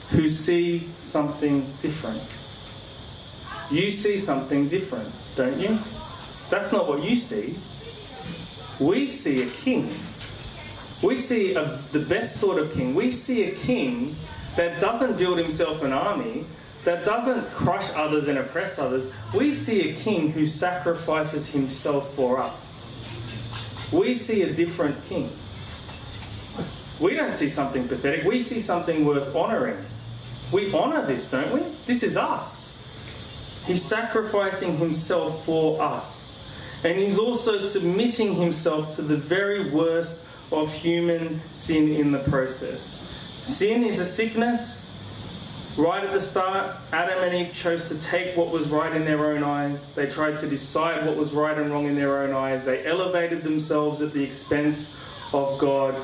who 0.10 0.30
see 0.30 0.88
something 0.98 1.62
different. 1.82 2.22
You 3.72 3.90
see 3.92 4.18
something 4.18 4.68
different, 4.68 5.10
don't 5.36 5.60
you? 5.60 5.80
That's 6.50 6.72
not 6.72 6.88
what 6.88 7.04
you 7.04 7.16
see. 7.16 7.56
We 8.80 9.06
see 9.06 9.42
a 9.44 9.50
king. 9.50 9.90
We 11.02 11.18
see 11.18 11.56
a, 11.56 11.80
the 11.92 12.00
best 12.00 12.38
sort 12.38 12.60
of 12.60 12.74
king. 12.74 12.94
We 12.94 13.12
see 13.12 13.46
a 13.46 13.56
king 13.56 14.16
that 14.56 14.80
doesn't 14.80 15.18
build 15.18 15.38
himself 15.38 15.82
an 15.84 15.94
army, 15.94 16.46
that 16.84 17.04
doesn't 17.06 17.46
crush 17.52 17.92
others 17.96 18.28
and 18.28 18.38
oppress 18.38 18.78
others. 18.78 19.12
We 19.34 19.52
see 19.52 19.90
a 19.90 19.96
king 19.96 20.32
who 20.32 20.46
sacrifices 20.46 21.50
himself 21.50 22.14
for 22.14 22.40
us. 22.40 22.74
We 23.92 24.16
see 24.16 24.44
a 24.44 24.54
different 24.54 25.04
king. 25.06 25.32
We 27.00 27.16
don't 27.16 27.34
see 27.34 27.50
something 27.50 27.88
pathetic. 27.88 28.26
We 28.26 28.40
see 28.40 28.60
something 28.60 29.06
worth 29.06 29.36
honouring. 29.36 29.78
We 30.52 30.74
honour 30.74 31.06
this, 31.06 31.32
don't 31.32 31.52
we? 31.54 31.62
This 31.86 32.04
is 32.04 32.18
us. 32.18 32.66
He's 33.66 33.84
sacrificing 33.84 34.78
himself 34.78 35.44
for 35.46 35.82
us. 35.82 36.26
And 36.84 37.00
he's 37.00 37.18
also 37.18 37.58
submitting 37.58 38.36
himself 38.36 38.96
to 38.96 39.02
the 39.02 39.18
very 39.18 39.72
worst 39.72 40.20
of 40.52 40.72
human 40.72 41.42
sin 41.52 41.90
in 41.90 42.12
the 42.12 42.20
process. 42.20 43.02
Sin 43.42 43.84
is 43.84 44.00
a 44.00 44.06
sickness. 44.06 44.84
Right 45.78 46.04
at 46.04 46.14
the 46.14 46.22
start, 46.22 46.74
Adam 46.94 47.24
and 47.24 47.36
Eve 47.36 47.54
chose 47.54 47.86
to 47.90 48.00
take 48.00 48.38
what 48.38 48.50
was 48.50 48.70
right 48.70 48.96
in 48.96 49.04
their 49.04 49.26
own 49.26 49.44
eyes. 49.44 49.94
They 49.94 50.06
tried 50.06 50.40
to 50.40 50.48
decide 50.48 51.06
what 51.06 51.18
was 51.18 51.34
right 51.34 51.58
and 51.58 51.72
wrong 51.72 51.88
in 51.88 51.96
their 51.96 52.22
own 52.22 52.32
eyes. 52.32 52.64
They 52.64 52.86
elevated 52.86 53.44
themselves 53.44 54.02
at 54.02 54.14
the 54.14 54.24
expense 54.24 54.96
of 55.34 55.58
God 55.58 55.96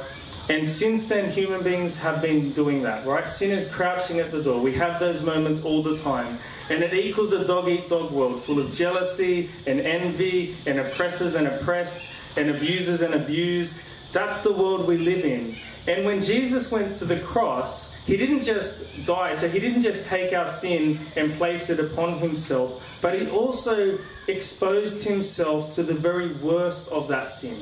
and 0.52 0.68
since 0.68 1.08
then, 1.08 1.32
human 1.32 1.64
beings 1.64 1.96
have 1.96 2.22
been 2.22 2.52
doing 2.52 2.84
that, 2.84 3.06
right? 3.06 3.26
Sin 3.26 3.52
is 3.52 3.70
crouching 3.70 4.20
at 4.20 4.32
the 4.32 4.44
door. 4.44 4.60
We 4.62 4.74
have 4.74 5.00
those 5.00 5.22
moments 5.22 5.64
all 5.64 5.82
the 5.82 5.98
time. 6.00 6.40
And 6.70 6.84
it 6.84 6.94
equals 6.94 7.32
a 7.32 7.48
dog 7.48 7.70
eat 7.70 7.88
dog 7.88 8.12
world 8.12 8.44
full 8.44 8.60
of 8.60 8.74
jealousy 8.74 9.50
and 9.66 9.80
envy 9.80 10.58
and 10.68 10.78
oppressors 10.78 11.36
and 11.36 11.48
oppressed 11.48 12.06
and 12.36 12.50
abusers 12.50 13.00
and 13.00 13.14
abused. 13.14 13.74
That's 14.12 14.40
the 14.40 14.52
world 14.52 14.90
we 14.90 14.98
live 14.98 15.24
in. 15.24 15.56
And 15.88 16.06
when 16.06 16.22
Jesus 16.22 16.70
went 16.70 16.96
to 16.96 17.06
the 17.06 17.22
cross, 17.22 17.96
he 18.06 18.18
didn't 18.18 18.44
just 18.44 19.06
die, 19.06 19.38
so 19.38 19.48
he 19.48 19.58
didn't 19.58 19.84
just 19.84 20.06
take 20.08 20.34
our 20.34 20.48
sin 20.48 21.00
and 21.16 21.32
place 21.36 21.70
it 21.70 21.80
upon 21.80 22.18
himself, 22.18 23.00
but 23.02 23.18
he 23.18 23.30
also 23.30 23.98
exposed 24.28 25.02
himself 25.02 25.74
to 25.76 25.84
the 25.84 25.94
very 25.94 26.34
worst 26.34 26.90
of 26.90 27.08
that 27.08 27.30
sin. 27.30 27.58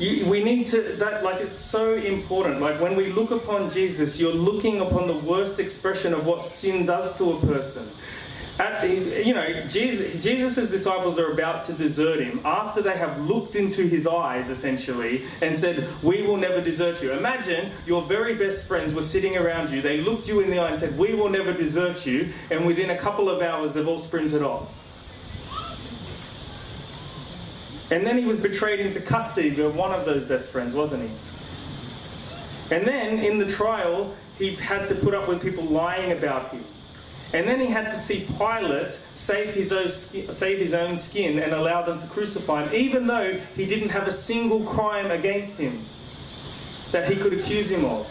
You, 0.00 0.24
we 0.24 0.42
need 0.42 0.66
to 0.68 0.80
that 0.80 1.22
like 1.22 1.42
it's 1.42 1.60
so 1.60 1.92
important. 1.94 2.62
Like 2.62 2.80
when 2.80 2.96
we 2.96 3.12
look 3.12 3.30
upon 3.30 3.70
Jesus, 3.70 4.18
you're 4.18 4.32
looking 4.32 4.80
upon 4.80 5.06
the 5.06 5.16
worst 5.16 5.58
expression 5.58 6.14
of 6.14 6.24
what 6.24 6.42
sin 6.42 6.86
does 6.86 7.16
to 7.18 7.32
a 7.32 7.40
person. 7.46 7.86
At 8.58 8.88
you 8.90 9.34
know, 9.34 9.66
Jesus, 9.68 10.22
Jesus' 10.22 10.70
disciples 10.70 11.18
are 11.18 11.32
about 11.32 11.64
to 11.64 11.74
desert 11.74 12.20
him 12.20 12.40
after 12.44 12.80
they 12.80 12.96
have 12.96 13.18
looked 13.20 13.56
into 13.56 13.86
his 13.86 14.06
eyes, 14.06 14.48
essentially, 14.48 15.24
and 15.42 15.56
said, 15.56 15.86
We 16.02 16.22
will 16.22 16.36
never 16.38 16.62
desert 16.62 17.02
you. 17.02 17.12
Imagine 17.12 17.70
your 17.86 18.00
very 18.02 18.34
best 18.34 18.64
friends 18.64 18.94
were 18.94 19.02
sitting 19.02 19.36
around 19.36 19.70
you. 19.70 19.82
They 19.82 20.00
looked 20.00 20.28
you 20.28 20.40
in 20.40 20.50
the 20.50 20.58
eye 20.58 20.70
and 20.70 20.78
said, 20.78 20.98
We 20.98 21.14
will 21.14 21.28
never 21.28 21.52
desert 21.52 22.06
you. 22.06 22.32
And 22.50 22.66
within 22.66 22.88
a 22.90 22.98
couple 22.98 23.28
of 23.28 23.42
hours, 23.42 23.72
they've 23.72 23.86
all 23.86 24.00
sprinted 24.00 24.42
off. 24.42 24.79
And 27.90 28.06
then 28.06 28.18
he 28.18 28.24
was 28.24 28.38
betrayed 28.38 28.80
into 28.80 29.00
custody 29.00 29.50
by 29.50 29.66
one 29.66 29.92
of 29.92 30.04
those 30.04 30.24
best 30.24 30.50
friends, 30.50 30.74
wasn't 30.74 31.02
he? 31.02 32.74
And 32.74 32.86
then 32.86 33.18
in 33.18 33.38
the 33.38 33.46
trial, 33.46 34.14
he 34.38 34.54
had 34.54 34.86
to 34.88 34.94
put 34.94 35.12
up 35.12 35.28
with 35.28 35.42
people 35.42 35.64
lying 35.64 36.12
about 36.12 36.50
him. 36.50 36.64
And 37.32 37.46
then 37.46 37.60
he 37.60 37.66
had 37.66 37.90
to 37.90 37.96
see 37.96 38.26
Pilate 38.38 38.90
save 39.12 39.54
his, 39.54 39.72
own, 39.72 39.88
save 39.88 40.58
his 40.58 40.74
own 40.74 40.96
skin 40.96 41.38
and 41.38 41.52
allow 41.52 41.82
them 41.82 41.98
to 41.98 42.06
crucify 42.08 42.64
him, 42.64 42.74
even 42.74 43.06
though 43.06 43.34
he 43.56 43.66
didn't 43.66 43.90
have 43.90 44.08
a 44.08 44.12
single 44.12 44.64
crime 44.64 45.10
against 45.10 45.58
him 45.58 45.78
that 46.92 47.10
he 47.10 47.16
could 47.16 47.32
accuse 47.32 47.70
him 47.70 47.84
of. 47.84 48.06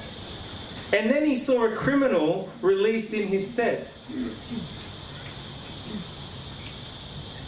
And 0.93 1.09
then 1.11 1.25
he 1.25 1.35
saw 1.35 1.65
a 1.65 1.71
criminal 1.75 2.49
released 2.61 3.13
in 3.13 3.27
his 3.27 3.51
stead. 3.51 3.87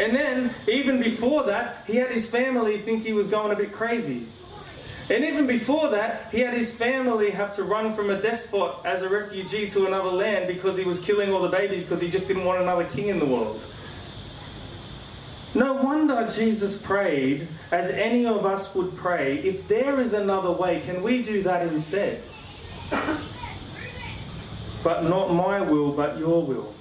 And 0.01 0.15
then, 0.15 0.51
even 0.67 0.99
before 0.99 1.43
that, 1.43 1.83
he 1.85 1.97
had 1.97 2.09
his 2.09 2.27
family 2.27 2.79
think 2.79 3.03
he 3.03 3.13
was 3.13 3.27
going 3.27 3.51
a 3.51 3.55
bit 3.55 3.71
crazy. 3.71 4.25
And 5.11 5.23
even 5.23 5.45
before 5.45 5.89
that, 5.89 6.31
he 6.31 6.39
had 6.39 6.55
his 6.55 6.75
family 6.75 7.29
have 7.29 7.55
to 7.57 7.63
run 7.63 7.93
from 7.93 8.09
a 8.09 8.19
despot 8.19 8.77
as 8.83 9.03
a 9.03 9.09
refugee 9.09 9.69
to 9.69 9.85
another 9.85 10.09
land 10.09 10.47
because 10.47 10.75
he 10.75 10.85
was 10.85 10.99
killing 11.01 11.31
all 11.31 11.41
the 11.43 11.55
babies 11.55 11.83
because 11.83 12.01
he 12.01 12.09
just 12.09 12.27
didn't 12.27 12.45
want 12.45 12.63
another 12.63 12.85
king 12.85 13.09
in 13.09 13.19
the 13.19 13.27
world. 13.27 13.61
No 15.53 15.73
wonder 15.73 16.27
Jesus 16.33 16.81
prayed 16.81 17.47
as 17.71 17.91
any 17.91 18.25
of 18.25 18.43
us 18.43 18.73
would 18.73 18.95
pray 18.95 19.37
if 19.37 19.67
there 19.67 19.99
is 19.99 20.13
another 20.13 20.51
way, 20.51 20.79
can 20.79 21.03
we 21.03 21.21
do 21.21 21.43
that 21.43 21.61
instead? 21.67 22.23
But 24.83 25.03
not 25.03 25.31
my 25.31 25.61
will, 25.61 25.91
but 25.91 26.17
your 26.17 26.41
will. 26.41 26.73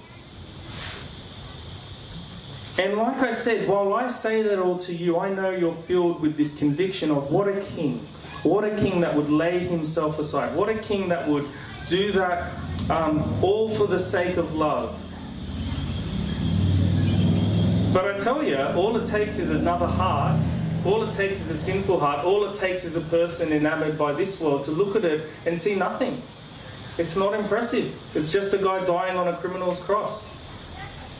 And 2.79 2.95
like 2.95 3.17
I 3.17 3.33
said, 3.33 3.67
while 3.67 3.93
I 3.93 4.07
say 4.07 4.41
that 4.43 4.57
all 4.57 4.77
to 4.79 4.93
you, 4.93 5.19
I 5.19 5.29
know 5.29 5.49
you're 5.49 5.73
filled 5.73 6.21
with 6.21 6.37
this 6.37 6.55
conviction 6.55 7.11
of 7.11 7.29
what 7.29 7.47
a 7.47 7.59
king. 7.61 7.99
What 8.43 8.63
a 8.63 8.75
king 8.75 9.01
that 9.01 9.15
would 9.15 9.29
lay 9.29 9.59
himself 9.59 10.19
aside. 10.19 10.55
What 10.55 10.69
a 10.69 10.75
king 10.75 11.09
that 11.09 11.27
would 11.27 11.47
do 11.89 12.11
that 12.13 12.53
um, 12.89 13.43
all 13.43 13.69
for 13.75 13.87
the 13.87 13.99
sake 13.99 14.37
of 14.37 14.55
love. 14.55 14.97
But 17.93 18.15
I 18.15 18.17
tell 18.19 18.41
you, 18.41 18.57
all 18.57 18.95
it 18.95 19.07
takes 19.07 19.37
is 19.37 19.51
another 19.51 19.87
heart. 19.87 20.41
All 20.85 21.03
it 21.03 21.13
takes 21.13 21.41
is 21.41 21.49
a 21.49 21.57
sinful 21.57 21.99
heart. 21.99 22.25
All 22.25 22.45
it 22.45 22.55
takes 22.55 22.85
is 22.85 22.95
a 22.95 23.01
person 23.01 23.51
enamored 23.51 23.97
by 23.97 24.13
this 24.13 24.39
world 24.39 24.63
to 24.63 24.71
look 24.71 24.95
at 24.95 25.03
it 25.03 25.27
and 25.45 25.59
see 25.59 25.75
nothing. 25.75 26.21
It's 26.97 27.17
not 27.17 27.33
impressive. 27.33 27.93
It's 28.15 28.31
just 28.31 28.53
a 28.53 28.57
guy 28.57 28.83
dying 28.85 29.17
on 29.17 29.27
a 29.27 29.35
criminal's 29.37 29.81
cross 29.81 30.31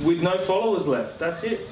with 0.04 0.22
no 0.22 0.38
followers 0.38 0.88
left. 0.88 1.20
That's 1.20 1.44
it. 1.44 1.68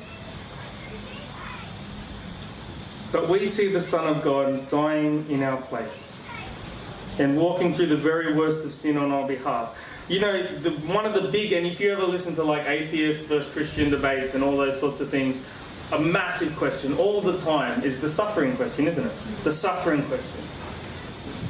But 3.11 3.27
we 3.27 3.45
see 3.47 3.67
the 3.67 3.81
Son 3.81 4.07
of 4.07 4.21
God 4.23 4.69
dying 4.69 5.25
in 5.29 5.41
our 5.41 5.57
place 5.57 6.15
and 7.19 7.37
walking 7.37 7.73
through 7.73 7.87
the 7.87 7.97
very 7.97 8.33
worst 8.33 8.63
of 8.65 8.73
sin 8.73 8.97
on 8.97 9.11
our 9.11 9.27
behalf. 9.27 9.75
You 10.07 10.19
know, 10.19 10.43
the, 10.43 10.71
one 10.91 11.05
of 11.05 11.13
the 11.13 11.29
big, 11.29 11.53
and 11.53 11.65
if 11.65 11.79
you 11.79 11.91
ever 11.91 12.03
listen 12.03 12.33
to 12.35 12.43
like 12.43 12.67
atheist 12.67 13.25
versus 13.25 13.51
Christian 13.51 13.89
debates 13.89 14.35
and 14.35 14.43
all 14.43 14.57
those 14.57 14.79
sorts 14.79 15.01
of 15.01 15.09
things, 15.09 15.45
a 15.91 15.99
massive 15.99 16.55
question 16.55 16.93
all 16.97 17.19
the 17.21 17.37
time 17.37 17.81
is 17.83 17.99
the 17.99 18.09
suffering 18.09 18.55
question, 18.55 18.87
isn't 18.87 19.05
it? 19.05 19.43
The 19.43 19.51
suffering 19.51 20.03
question. 20.03 20.41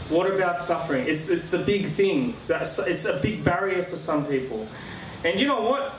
What 0.09 0.31
about 0.31 0.61
suffering? 0.61 1.07
It's, 1.07 1.29
it's 1.29 1.49
the 1.49 1.59
big 1.59 1.87
thing. 1.87 2.35
It's 2.49 3.05
a 3.05 3.19
big 3.21 3.43
barrier 3.43 3.83
for 3.83 3.95
some 3.95 4.25
people. 4.25 4.67
And 5.23 5.39
you 5.39 5.45
know 5.45 5.61
what? 5.61 5.93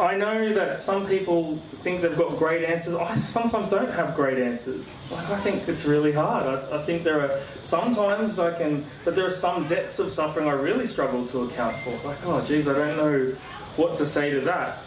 I 0.00 0.16
know 0.16 0.54
that 0.54 0.78
some 0.78 1.06
people 1.06 1.56
think 1.56 2.00
they've 2.00 2.16
got 2.16 2.38
great 2.38 2.64
answers. 2.64 2.94
I 2.94 3.14
sometimes 3.16 3.68
don't 3.68 3.90
have 3.92 4.14
great 4.14 4.38
answers. 4.38 4.90
Like 5.10 5.28
I 5.28 5.36
think 5.36 5.68
it's 5.68 5.84
really 5.84 6.12
hard. 6.12 6.46
I, 6.46 6.78
I, 6.78 6.82
think 6.82 7.04
there 7.04 7.20
are 7.20 7.40
sometimes 7.60 8.38
I 8.38 8.56
can, 8.56 8.84
but 9.04 9.14
there 9.14 9.26
are 9.26 9.30
some 9.30 9.66
depths 9.66 9.98
of 9.98 10.10
suffering 10.10 10.48
I 10.48 10.52
really 10.52 10.86
struggle 10.86 11.26
to 11.26 11.42
account 11.42 11.76
for. 11.76 11.90
Like, 12.08 12.18
oh, 12.24 12.42
geez, 12.44 12.68
I 12.68 12.72
don't 12.72 12.96
know 12.96 13.36
what 13.76 13.98
to 13.98 14.06
say 14.06 14.30
to 14.30 14.40
that. 14.40 14.78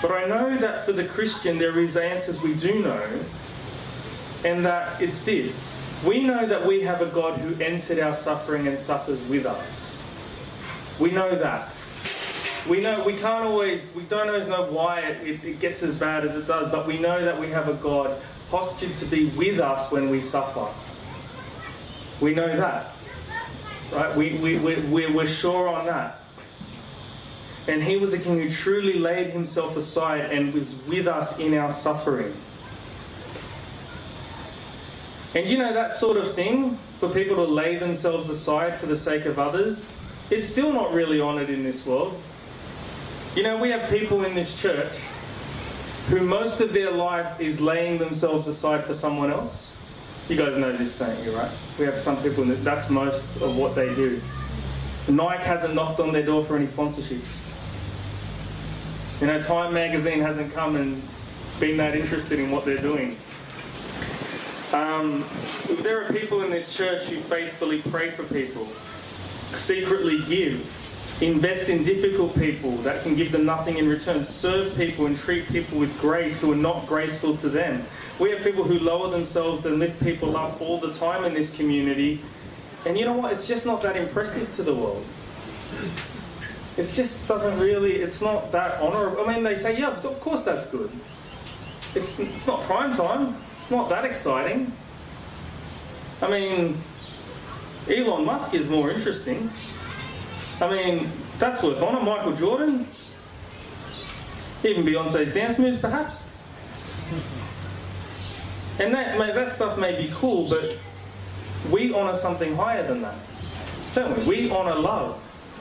But 0.00 0.12
I 0.12 0.26
know 0.26 0.56
that 0.56 0.86
for 0.86 0.92
the 0.92 1.04
Christian, 1.04 1.58
there 1.58 1.78
is 1.78 1.96
answers 1.96 2.40
we 2.40 2.54
do 2.54 2.82
know, 2.82 3.20
and 4.44 4.64
that 4.64 5.02
it's 5.02 5.24
this: 5.24 6.04
we 6.06 6.24
know 6.24 6.46
that 6.46 6.64
we 6.64 6.82
have 6.82 7.02
a 7.02 7.06
God 7.06 7.38
who 7.40 7.60
entered 7.62 7.98
our 7.98 8.14
suffering 8.14 8.68
and 8.68 8.78
suffers 8.78 9.26
with 9.26 9.44
us. 9.44 9.98
We 11.00 11.10
know 11.10 11.34
that 11.34 11.71
we 12.68 12.80
know 12.80 13.02
we 13.04 13.14
can't 13.14 13.44
always, 13.44 13.94
we 13.94 14.02
don't 14.04 14.28
always 14.28 14.46
know 14.46 14.64
why 14.66 15.00
it, 15.00 15.44
it, 15.44 15.60
gets 15.60 15.82
as 15.82 15.98
bad 15.98 16.24
as 16.24 16.36
it 16.36 16.46
does, 16.46 16.70
but 16.70 16.86
we 16.86 16.98
know 16.98 17.24
that 17.24 17.38
we 17.38 17.48
have 17.48 17.68
a 17.68 17.74
God 17.74 18.20
postured 18.50 18.94
to 18.94 19.06
be 19.06 19.26
with 19.30 19.58
us 19.58 19.90
when 19.90 20.10
we 20.10 20.20
suffer. 20.20 20.66
We 22.24 22.34
know 22.34 22.56
that. 22.56 22.92
Right? 23.92 24.16
We, 24.16 24.38
we, 24.38 24.58
we, 24.58 24.76
we're, 24.76 25.12
we're 25.12 25.28
sure 25.28 25.68
on 25.68 25.86
that. 25.86 26.18
And 27.68 27.82
he 27.82 27.96
was 27.96 28.12
a 28.12 28.18
king 28.18 28.40
who 28.40 28.50
truly 28.50 28.94
laid 28.94 29.28
himself 29.30 29.76
aside 29.76 30.32
and 30.32 30.52
was 30.52 30.74
with 30.86 31.06
us 31.06 31.38
in 31.38 31.54
our 31.54 31.70
suffering. 31.70 32.32
And 35.34 35.48
you 35.48 35.58
know, 35.58 35.72
that 35.72 35.94
sort 35.94 36.16
of 36.16 36.34
thing, 36.34 36.76
for 36.98 37.08
people 37.08 37.36
to 37.36 37.44
lay 37.44 37.76
themselves 37.76 38.28
aside 38.28 38.78
for 38.78 38.86
the 38.86 38.96
sake 38.96 39.24
of 39.24 39.38
others, 39.38 39.90
it's 40.30 40.46
still 40.46 40.72
not 40.72 40.92
really 40.92 41.20
honoured 41.20 41.50
in 41.50 41.62
this 41.62 41.86
world. 41.86 42.20
You 43.34 43.42
know, 43.42 43.56
we 43.56 43.70
have 43.70 43.88
people 43.88 44.24
in 44.24 44.34
this 44.34 44.60
church 44.60 44.92
who 46.08 46.20
most 46.20 46.60
of 46.60 46.74
their 46.74 46.90
life 46.90 47.40
is 47.40 47.62
laying 47.62 47.96
themselves 47.96 48.46
aside 48.46 48.84
for 48.84 48.92
someone 48.92 49.30
else. 49.30 49.72
You 50.28 50.36
guys 50.36 50.58
know 50.58 50.70
this, 50.70 50.98
don't 50.98 51.18
you, 51.24 51.34
right? 51.34 51.50
We 51.78 51.86
have 51.86 51.98
some 51.98 52.22
people 52.22 52.44
that 52.44 52.62
that's 52.62 52.90
most 52.90 53.40
of 53.40 53.56
what 53.56 53.74
they 53.74 53.94
do. 53.94 54.20
Nike 55.08 55.44
hasn't 55.44 55.74
knocked 55.74 55.98
on 55.98 56.12
their 56.12 56.22
door 56.24 56.44
for 56.44 56.56
any 56.56 56.66
sponsorships. 56.66 57.40
You 59.22 59.28
know, 59.28 59.40
Time 59.40 59.72
magazine 59.72 60.20
hasn't 60.20 60.52
come 60.52 60.76
and 60.76 61.02
been 61.58 61.78
that 61.78 61.94
interested 61.94 62.38
in 62.38 62.50
what 62.50 62.66
they're 62.66 62.82
doing. 62.82 63.16
Um, 64.74 65.24
there 65.82 66.04
are 66.04 66.12
people 66.12 66.42
in 66.42 66.50
this 66.50 66.76
church 66.76 67.04
who 67.04 67.16
faithfully 67.16 67.80
pray 67.80 68.10
for 68.10 68.24
people, 68.24 68.66
secretly 69.56 70.22
give, 70.28 70.81
Invest 71.22 71.68
in 71.68 71.84
difficult 71.84 72.34
people 72.36 72.72
that 72.78 73.02
can 73.02 73.14
give 73.14 73.30
them 73.30 73.44
nothing 73.44 73.78
in 73.78 73.88
return. 73.88 74.24
Serve 74.24 74.74
people 74.76 75.06
and 75.06 75.16
treat 75.16 75.46
people 75.46 75.78
with 75.78 75.96
grace 76.00 76.40
who 76.40 76.50
are 76.50 76.56
not 76.56 76.84
graceful 76.88 77.36
to 77.36 77.48
them. 77.48 77.84
We 78.18 78.30
have 78.32 78.42
people 78.42 78.64
who 78.64 78.80
lower 78.80 79.08
themselves 79.08 79.64
and 79.64 79.78
lift 79.78 80.02
people 80.02 80.36
up 80.36 80.60
all 80.60 80.78
the 80.78 80.92
time 80.94 81.24
in 81.24 81.32
this 81.32 81.54
community. 81.54 82.20
And 82.86 82.98
you 82.98 83.04
know 83.04 83.12
what? 83.12 83.32
It's 83.32 83.46
just 83.46 83.66
not 83.66 83.82
that 83.82 83.96
impressive 83.96 84.52
to 84.56 84.64
the 84.64 84.74
world. 84.74 85.04
It 86.76 86.90
just 86.92 87.28
doesn't 87.28 87.56
really, 87.60 87.96
it's 87.96 88.20
not 88.20 88.50
that 88.50 88.80
honourable. 88.80 89.24
I 89.24 89.32
mean, 89.32 89.44
they 89.44 89.54
say, 89.54 89.78
yeah, 89.78 89.90
of 89.90 90.20
course 90.20 90.42
that's 90.42 90.66
good. 90.70 90.90
It's, 91.94 92.18
it's 92.18 92.46
not 92.48 92.62
prime 92.62 92.96
time. 92.96 93.36
It's 93.58 93.70
not 93.70 93.88
that 93.90 94.04
exciting. 94.04 94.72
I 96.20 96.28
mean, 96.28 96.76
Elon 97.88 98.24
Musk 98.24 98.54
is 98.54 98.68
more 98.68 98.90
interesting. 98.90 99.50
I 100.60 100.70
mean, 100.70 101.10
that's 101.38 101.62
worth 101.62 101.82
honour. 101.82 102.00
Michael 102.00 102.36
Jordan, 102.36 102.86
even 104.64 104.84
Beyonce's 104.84 105.32
dance 105.32 105.58
moves, 105.58 105.78
perhaps. 105.78 106.26
And 108.78 108.94
that, 108.94 109.18
that 109.18 109.52
stuff 109.52 109.78
may 109.78 110.00
be 110.00 110.10
cool, 110.14 110.48
but 110.48 110.80
we 111.70 111.94
honour 111.94 112.14
something 112.14 112.54
higher 112.56 112.86
than 112.86 113.02
that, 113.02 113.14
don't 113.94 114.18
we? 114.18 114.46
We 114.46 114.50
honour 114.50 114.74
love. 114.74 115.18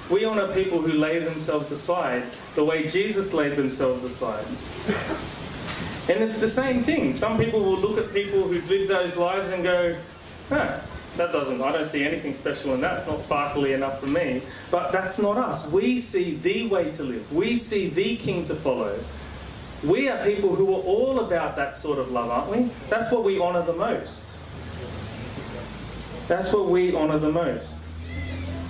We 0.09 0.25
honour 0.25 0.53
people 0.53 0.81
who 0.81 0.93
lay 0.93 1.19
themselves 1.19 1.71
aside 1.71 2.23
the 2.55 2.63
way 2.63 2.87
Jesus 2.87 3.33
laid 3.33 3.55
themselves 3.55 4.03
aside. 4.03 4.45
And 6.09 6.23
it's 6.23 6.37
the 6.37 6.49
same 6.49 6.83
thing. 6.83 7.13
Some 7.13 7.37
people 7.37 7.63
will 7.63 7.77
look 7.77 7.97
at 7.97 8.13
people 8.13 8.47
who've 8.47 8.67
lived 8.69 8.89
those 8.89 9.15
lives 9.15 9.51
and 9.51 9.63
go, 9.63 9.95
huh, 10.49 10.79
that 11.17 11.31
doesn't, 11.31 11.61
I 11.61 11.71
don't 11.71 11.87
see 11.87 12.03
anything 12.03 12.33
special 12.33 12.73
in 12.73 12.81
that. 12.81 12.99
It's 12.99 13.07
not 13.07 13.19
sparkly 13.19 13.73
enough 13.73 13.99
for 13.99 14.07
me. 14.07 14.41
But 14.69 14.91
that's 14.91 15.19
not 15.19 15.37
us. 15.37 15.67
We 15.67 15.97
see 15.97 16.35
the 16.35 16.67
way 16.67 16.91
to 16.91 17.03
live, 17.03 17.31
we 17.33 17.55
see 17.55 17.89
the 17.89 18.15
king 18.17 18.43
to 18.45 18.55
follow. 18.55 18.97
We 19.83 20.09
are 20.09 20.23
people 20.23 20.55
who 20.55 20.75
are 20.75 20.81
all 20.81 21.21
about 21.21 21.55
that 21.55 21.75
sort 21.75 21.97
of 21.97 22.11
love, 22.11 22.29
aren't 22.29 22.51
we? 22.51 22.69
That's 22.89 23.11
what 23.11 23.23
we 23.23 23.39
honour 23.39 23.63
the 23.63 23.73
most. 23.73 24.23
That's 26.27 26.53
what 26.53 26.69
we 26.69 26.95
honour 26.95 27.17
the 27.17 27.31
most. 27.31 27.73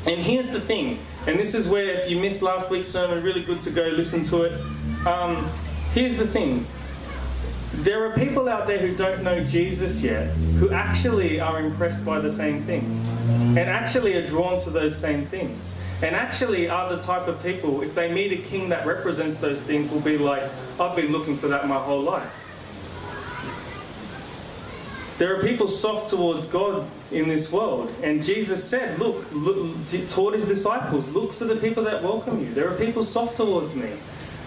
And 0.08 0.20
here's 0.20 0.50
the 0.50 0.62
thing, 0.62 1.00
and 1.28 1.38
this 1.38 1.54
is 1.54 1.68
where, 1.68 1.90
if 1.90 2.10
you 2.10 2.18
missed 2.18 2.42
last 2.42 2.70
week's 2.72 2.88
sermon, 2.88 3.22
really 3.22 3.44
good 3.44 3.62
to 3.62 3.72
go 3.72 3.84
listen 3.84 4.24
to 4.24 4.44
it. 4.44 5.06
Um, 5.06 5.48
here's 5.94 6.18
the 6.18 6.26
thing 6.26 6.66
there 7.76 8.06
are 8.06 8.14
people 8.14 8.50
out 8.50 8.68
there 8.68 8.80
who 8.80 8.96
don't 8.96 9.24
know 9.24 9.44
Jesus 9.44 10.02
yet 10.02 10.28
who 10.60 10.72
actually 10.72 11.40
are 11.40 11.60
impressed 11.60 12.06
by 12.06 12.20
the 12.20 12.32
same 12.32 12.62
thing 12.64 12.84
and 13.30 13.60
actually 13.60 14.16
are 14.16 14.28
drawn 14.28 14.62
to 14.62 14.70
those 14.70 14.96
same 14.96 15.26
things 15.26 15.76
and 16.04 16.16
actually 16.16 16.68
are 16.68 16.96
the 16.96 17.02
type 17.02 17.28
of 17.28 17.42
people, 17.44 17.82
if 17.82 17.94
they 17.94 18.12
meet 18.12 18.32
a 18.32 18.42
king 18.42 18.70
that 18.70 18.88
represents 18.88 19.38
those 19.38 19.62
things, 19.62 19.92
will 19.92 20.02
be 20.02 20.18
like, 20.18 20.44
I've 20.80 20.96
been 20.96 21.12
looking 21.12 21.38
for 21.38 21.48
that 21.50 21.68
my 21.68 21.78
whole 21.78 22.02
life. 22.02 22.38
There 25.20 25.38
are 25.38 25.44
people 25.44 25.68
soft 25.68 26.10
towards 26.10 26.48
God 26.48 26.88
in 27.12 27.28
this 27.28 27.52
world. 27.52 27.94
And 28.02 28.24
Jesus 28.24 28.68
said, 28.68 28.98
look, 28.98 29.28
look, 29.32 29.76
taught 30.10 30.34
his 30.34 30.46
disciples, 30.46 31.08
look 31.10 31.34
for 31.34 31.46
the 31.46 31.58
people 31.58 31.84
that 31.84 32.02
welcome 32.02 32.40
you. 32.40 32.52
There 32.52 32.68
are 32.68 32.76
people 32.78 33.04
soft 33.04 33.38
towards 33.38 33.76
me. 33.76 33.92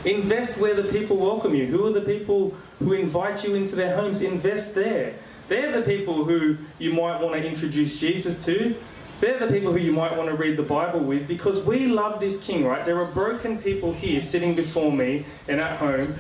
Invest 0.04 0.58
where 0.58 0.74
the 0.74 0.90
people 0.92 1.16
welcome 1.16 1.54
you. 1.54 1.66
Who 1.66 1.86
are 1.86 1.92
the 1.92 2.02
people 2.02 2.54
who 2.78 2.92
invite 2.92 3.42
you 3.42 3.54
into 3.54 3.74
their 3.74 3.96
homes? 3.96 4.20
Invest 4.20 4.74
there. 4.74 5.14
They're 5.48 5.72
the 5.72 5.82
people 5.82 6.24
who 6.24 6.58
you 6.78 6.92
might 6.92 7.20
want 7.20 7.34
to 7.34 7.46
introduce 7.46 7.98
Jesus 7.98 8.44
to. 8.44 8.74
They're 9.20 9.38
the 9.38 9.46
people 9.46 9.72
who 9.72 9.78
you 9.78 9.92
might 9.92 10.16
want 10.16 10.28
to 10.28 10.34
read 10.34 10.56
the 10.56 10.62
Bible 10.62 11.00
with 11.00 11.26
because 11.26 11.62
we 11.62 11.86
love 11.86 12.20
this 12.20 12.42
King, 12.42 12.66
right? 12.66 12.84
There 12.84 13.00
are 13.00 13.06
broken 13.06 13.58
people 13.58 13.92
here 13.92 14.20
sitting 14.20 14.54
before 14.54 14.92
me 14.92 15.24
and 15.48 15.60
at 15.60 15.78
home 15.78 16.14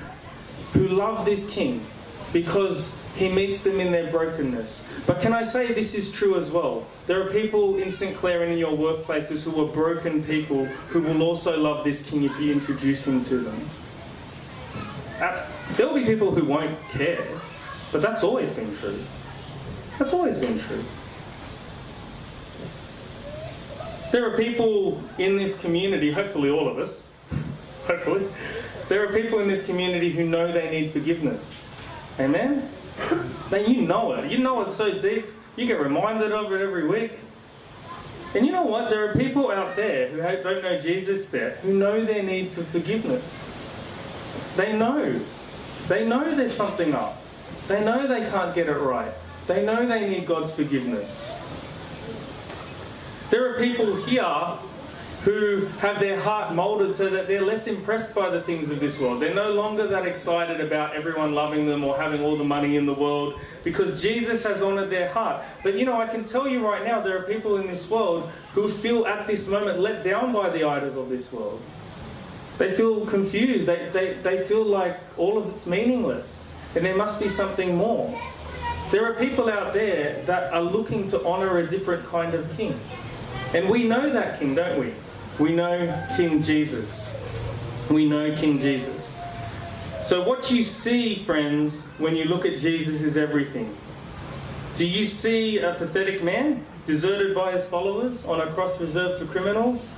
who 0.72 0.88
love 0.88 1.26
this 1.26 1.50
King 1.50 1.84
because 2.32 2.94
he 3.14 3.28
meets 3.28 3.62
them 3.62 3.80
in 3.80 3.92
their 3.92 4.10
brokenness. 4.10 4.86
But 5.06 5.20
can 5.20 5.32
I 5.32 5.44
say 5.44 5.72
this 5.72 5.94
is 5.94 6.10
true 6.10 6.36
as 6.36 6.50
well? 6.50 6.86
There 7.06 7.22
are 7.22 7.30
people 7.30 7.78
in 7.78 7.92
St. 7.92 8.16
Clair 8.16 8.42
and 8.42 8.52
in 8.52 8.58
your 8.58 8.76
workplaces 8.76 9.44
who 9.44 9.62
are 9.62 9.72
broken 9.72 10.22
people 10.24 10.64
who 10.64 11.00
will 11.00 11.22
also 11.22 11.56
love 11.56 11.84
this 11.84 12.08
King 12.08 12.24
if 12.24 12.38
you 12.40 12.52
introduce 12.52 13.06
him 13.06 13.22
to 13.24 13.38
them. 13.38 13.60
Uh, 15.20 15.46
there 15.76 15.86
will 15.86 15.94
be 15.94 16.04
people 16.04 16.32
who 16.32 16.44
won't 16.44 16.76
care, 16.90 17.24
but 17.92 18.02
that's 18.02 18.24
always 18.24 18.50
been 18.50 18.76
true. 18.78 18.98
That's 19.98 20.12
always 20.12 20.36
been 20.38 20.58
true. 20.58 20.82
There 24.10 24.28
are 24.28 24.36
people 24.36 25.02
in 25.18 25.36
this 25.36 25.58
community, 25.58 26.10
hopefully 26.10 26.50
all 26.50 26.68
of 26.68 26.78
us, 26.78 27.12
hopefully, 27.86 28.26
there 28.88 29.04
are 29.04 29.12
people 29.12 29.38
in 29.38 29.48
this 29.48 29.64
community 29.64 30.10
who 30.10 30.24
know 30.24 30.50
they 30.50 30.70
need 30.70 30.90
forgiveness. 30.90 31.68
Amen? 32.18 32.68
Then 33.50 33.70
you 33.70 33.82
know 33.82 34.14
it. 34.14 34.30
You 34.30 34.38
know 34.38 34.62
it 34.62 34.70
so 34.70 34.98
deep. 34.98 35.26
You 35.56 35.66
get 35.66 35.80
reminded 35.80 36.32
of 36.32 36.52
it 36.52 36.60
every 36.60 36.86
week. 36.86 37.18
And 38.34 38.44
you 38.44 38.52
know 38.52 38.62
what? 38.62 38.90
There 38.90 39.08
are 39.08 39.14
people 39.14 39.50
out 39.50 39.76
there 39.76 40.08
who 40.08 40.16
don't 40.20 40.62
know 40.62 40.78
Jesus 40.80 41.26
there 41.26 41.50
who 41.62 41.74
know 41.74 42.04
their 42.04 42.22
need 42.22 42.48
for 42.48 42.64
forgiveness. 42.64 44.54
They 44.56 44.76
know. 44.76 45.20
They 45.88 46.06
know 46.06 46.34
there's 46.34 46.54
something 46.54 46.94
up. 46.94 47.16
They 47.68 47.84
know 47.84 48.06
they 48.06 48.28
can't 48.28 48.54
get 48.54 48.68
it 48.68 48.76
right. 48.76 49.12
They 49.46 49.64
know 49.64 49.86
they 49.86 50.08
need 50.08 50.26
God's 50.26 50.52
forgiveness. 50.52 51.30
There 53.30 53.50
are 53.50 53.58
people 53.58 53.94
here 53.96 54.22
who 55.24 55.64
have 55.78 55.98
their 56.00 56.20
heart 56.20 56.54
molded 56.54 56.94
so 56.94 57.08
that 57.08 57.26
they're 57.26 57.40
less 57.40 57.66
impressed 57.66 58.14
by 58.14 58.28
the 58.28 58.42
things 58.42 58.70
of 58.70 58.78
this 58.78 59.00
world. 59.00 59.20
They're 59.20 59.34
no 59.34 59.52
longer 59.52 59.86
that 59.86 60.06
excited 60.06 60.60
about 60.60 60.94
everyone 60.94 61.34
loving 61.34 61.66
them 61.66 61.82
or 61.82 61.96
having 61.96 62.20
all 62.20 62.36
the 62.36 62.44
money 62.44 62.76
in 62.76 62.84
the 62.84 62.92
world 62.92 63.40
because 63.64 64.02
Jesus 64.02 64.42
has 64.42 64.60
honored 64.60 64.90
their 64.90 65.08
heart. 65.08 65.42
But 65.62 65.74
you 65.74 65.86
know, 65.86 65.98
I 65.98 66.06
can 66.06 66.24
tell 66.24 66.46
you 66.46 66.66
right 66.66 66.84
now, 66.84 67.00
there 67.00 67.16
are 67.18 67.22
people 67.22 67.56
in 67.56 67.66
this 67.66 67.88
world 67.88 68.30
who 68.52 68.68
feel 68.68 69.06
at 69.06 69.26
this 69.26 69.48
moment 69.48 69.80
let 69.80 70.04
down 70.04 70.30
by 70.30 70.50
the 70.50 70.64
idols 70.64 70.98
of 70.98 71.08
this 71.08 71.32
world. 71.32 71.62
They 72.58 72.70
feel 72.70 73.06
confused. 73.06 73.64
They, 73.64 73.88
they, 73.92 74.12
they 74.12 74.44
feel 74.44 74.62
like 74.62 75.00
all 75.16 75.38
of 75.38 75.48
it's 75.48 75.66
meaningless. 75.66 76.52
And 76.76 76.84
there 76.84 76.96
must 76.96 77.18
be 77.18 77.30
something 77.30 77.74
more. 77.74 78.20
There 78.90 79.10
are 79.10 79.14
people 79.14 79.48
out 79.48 79.72
there 79.72 80.22
that 80.26 80.52
are 80.52 80.62
looking 80.62 81.06
to 81.06 81.24
honour 81.24 81.58
a 81.58 81.66
different 81.66 82.06
kind 82.06 82.34
of 82.34 82.54
king. 82.58 82.78
And 83.54 83.70
we 83.70 83.84
know 83.84 84.10
that 84.10 84.38
king, 84.38 84.54
don't 84.54 84.78
we? 84.78 84.92
We 85.38 85.52
know 85.52 86.06
King 86.16 86.42
Jesus. 86.42 87.10
We 87.90 88.08
know 88.08 88.34
King 88.36 88.58
Jesus. 88.58 89.16
So, 90.04 90.22
what 90.22 90.50
you 90.50 90.62
see, 90.62 91.24
friends, 91.24 91.84
when 91.98 92.14
you 92.14 92.24
look 92.24 92.44
at 92.44 92.58
Jesus 92.58 93.00
is 93.00 93.16
everything. 93.16 93.74
Do 94.76 94.86
you 94.86 95.04
see 95.04 95.58
a 95.58 95.74
pathetic 95.74 96.22
man 96.22 96.64
deserted 96.86 97.34
by 97.34 97.52
his 97.52 97.64
followers 97.64 98.24
on 98.26 98.40
a 98.40 98.46
cross 98.52 98.80
reserved 98.80 99.20
for 99.20 99.26
criminals? 99.32 99.90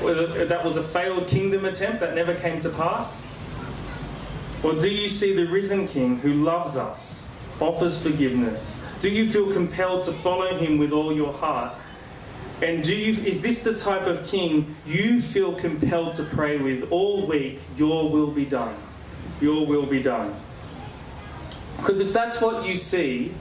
That 0.00 0.62
was 0.64 0.76
a 0.76 0.82
failed 0.82 1.26
kingdom 1.26 1.64
attempt 1.64 2.00
that 2.00 2.14
never 2.14 2.34
came 2.34 2.60
to 2.60 2.70
pass? 2.70 3.18
Or 4.62 4.74
do 4.74 4.90
you 4.90 5.08
see 5.08 5.34
the 5.34 5.46
risen 5.46 5.86
King 5.86 6.18
who 6.18 6.34
loves 6.34 6.76
us, 6.76 7.22
offers 7.60 8.02
forgiveness? 8.02 8.78
Do 9.00 9.08
you 9.08 9.30
feel 9.30 9.52
compelled 9.52 10.04
to 10.06 10.12
follow 10.12 10.56
him 10.56 10.78
with 10.78 10.92
all 10.92 11.14
your 11.14 11.32
heart 11.32 11.74
and 12.62 12.82
do 12.82 12.94
you, 12.94 13.22
is 13.22 13.42
this 13.42 13.58
the 13.58 13.74
type 13.76 14.06
of 14.06 14.26
king 14.28 14.74
you 14.86 15.20
feel 15.20 15.54
compelled 15.54 16.14
to 16.14 16.24
pray 16.24 16.56
with 16.56 16.90
all 16.90 17.26
week? 17.26 17.60
Your 17.76 18.08
will 18.08 18.30
be 18.30 18.46
done. 18.46 18.74
Your 19.42 19.66
will 19.66 19.84
be 19.84 20.02
done. 20.02 20.34
Because 21.76 22.00
if 22.00 22.14
that's 22.14 22.40
what 22.40 22.64
you 22.64 22.74
see, 22.76 23.34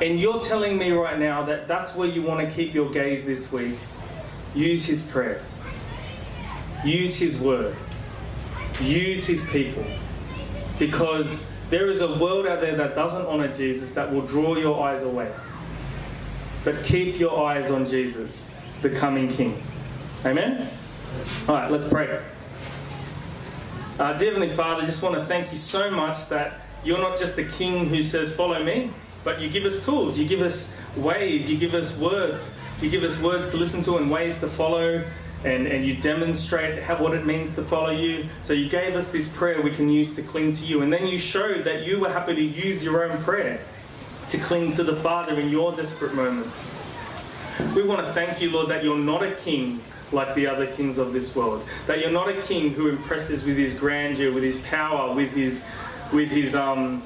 and 0.00 0.18
you're 0.18 0.40
telling 0.40 0.78
me 0.78 0.92
right 0.92 1.18
now 1.18 1.42
that 1.44 1.68
that's 1.68 1.94
where 1.94 2.08
you 2.08 2.22
want 2.22 2.48
to 2.48 2.54
keep 2.54 2.72
your 2.72 2.90
gaze 2.90 3.26
this 3.26 3.52
week, 3.52 3.76
use 4.54 4.86
his 4.86 5.02
prayer. 5.02 5.42
Use 6.84 7.16
his 7.16 7.38
word. 7.38 7.76
Use 8.80 9.26
his 9.26 9.44
people. 9.50 9.84
Because 10.78 11.46
there 11.68 11.90
is 11.90 12.00
a 12.00 12.18
world 12.18 12.46
out 12.46 12.62
there 12.62 12.76
that 12.76 12.94
doesn't 12.94 13.26
honor 13.26 13.52
Jesus 13.52 13.92
that 13.92 14.10
will 14.10 14.22
draw 14.22 14.56
your 14.56 14.82
eyes 14.82 15.02
away. 15.02 15.30
But 16.64 16.82
keep 16.82 17.20
your 17.20 17.46
eyes 17.46 17.70
on 17.70 17.86
Jesus 17.86 18.50
the 18.82 18.90
coming 18.90 19.28
King. 19.28 19.60
Amen? 20.24 20.68
All 21.48 21.54
right, 21.54 21.70
let's 21.70 21.88
pray. 21.88 22.20
Uh, 23.98 24.18
dear 24.18 24.32
Heavenly 24.32 24.54
Father, 24.56 24.84
just 24.84 25.02
want 25.02 25.14
to 25.14 25.24
thank 25.24 25.52
you 25.52 25.58
so 25.58 25.90
much 25.90 26.28
that 26.28 26.60
you're 26.82 26.98
not 26.98 27.18
just 27.18 27.36
the 27.36 27.44
King 27.44 27.86
who 27.86 28.02
says, 28.02 28.34
Follow 28.34 28.62
me, 28.62 28.90
but 29.22 29.40
you 29.40 29.48
give 29.48 29.64
us 29.64 29.84
tools, 29.84 30.18
you 30.18 30.26
give 30.26 30.42
us 30.42 30.70
ways, 30.96 31.48
you 31.50 31.56
give 31.56 31.74
us 31.74 31.96
words, 31.96 32.52
you 32.80 32.90
give 32.90 33.04
us 33.04 33.18
words 33.20 33.50
to 33.50 33.56
listen 33.56 33.82
to 33.84 33.96
and 33.96 34.10
ways 34.10 34.38
to 34.40 34.48
follow, 34.48 35.02
and, 35.44 35.66
and 35.66 35.84
you 35.84 35.94
demonstrate 35.96 36.82
how, 36.82 37.00
what 37.02 37.14
it 37.14 37.24
means 37.24 37.54
to 37.54 37.62
follow 37.62 37.90
you. 37.90 38.26
So 38.42 38.52
you 38.52 38.68
gave 38.68 38.96
us 38.96 39.08
this 39.08 39.28
prayer 39.28 39.62
we 39.62 39.74
can 39.74 39.88
use 39.88 40.14
to 40.16 40.22
cling 40.22 40.54
to 40.54 40.64
you, 40.64 40.82
and 40.82 40.92
then 40.92 41.06
you 41.06 41.18
showed 41.18 41.64
that 41.64 41.86
you 41.86 42.00
were 42.00 42.10
happy 42.10 42.34
to 42.34 42.42
use 42.42 42.82
your 42.82 43.04
own 43.04 43.22
prayer 43.22 43.60
to 44.30 44.38
cling 44.38 44.72
to 44.72 44.82
the 44.82 44.96
Father 44.96 45.38
in 45.38 45.48
your 45.50 45.72
desperate 45.76 46.14
moments. 46.14 46.83
We 47.74 47.82
want 47.82 48.06
to 48.06 48.12
thank 48.12 48.40
you, 48.40 48.50
Lord, 48.50 48.68
that 48.68 48.82
you're 48.82 48.98
not 48.98 49.22
a 49.22 49.32
king 49.36 49.80
like 50.12 50.34
the 50.34 50.46
other 50.46 50.66
kings 50.66 50.98
of 50.98 51.12
this 51.12 51.34
world. 51.34 51.66
That 51.86 52.00
you're 52.00 52.10
not 52.10 52.28
a 52.28 52.40
king 52.42 52.70
who 52.70 52.88
impresses 52.88 53.44
with 53.44 53.56
his 53.56 53.74
grandeur, 53.74 54.32
with 54.32 54.44
his 54.44 54.58
power, 54.60 55.14
with 55.14 55.32
his 55.32 55.64
with 56.12 56.30
his 56.30 56.54
um 56.54 57.02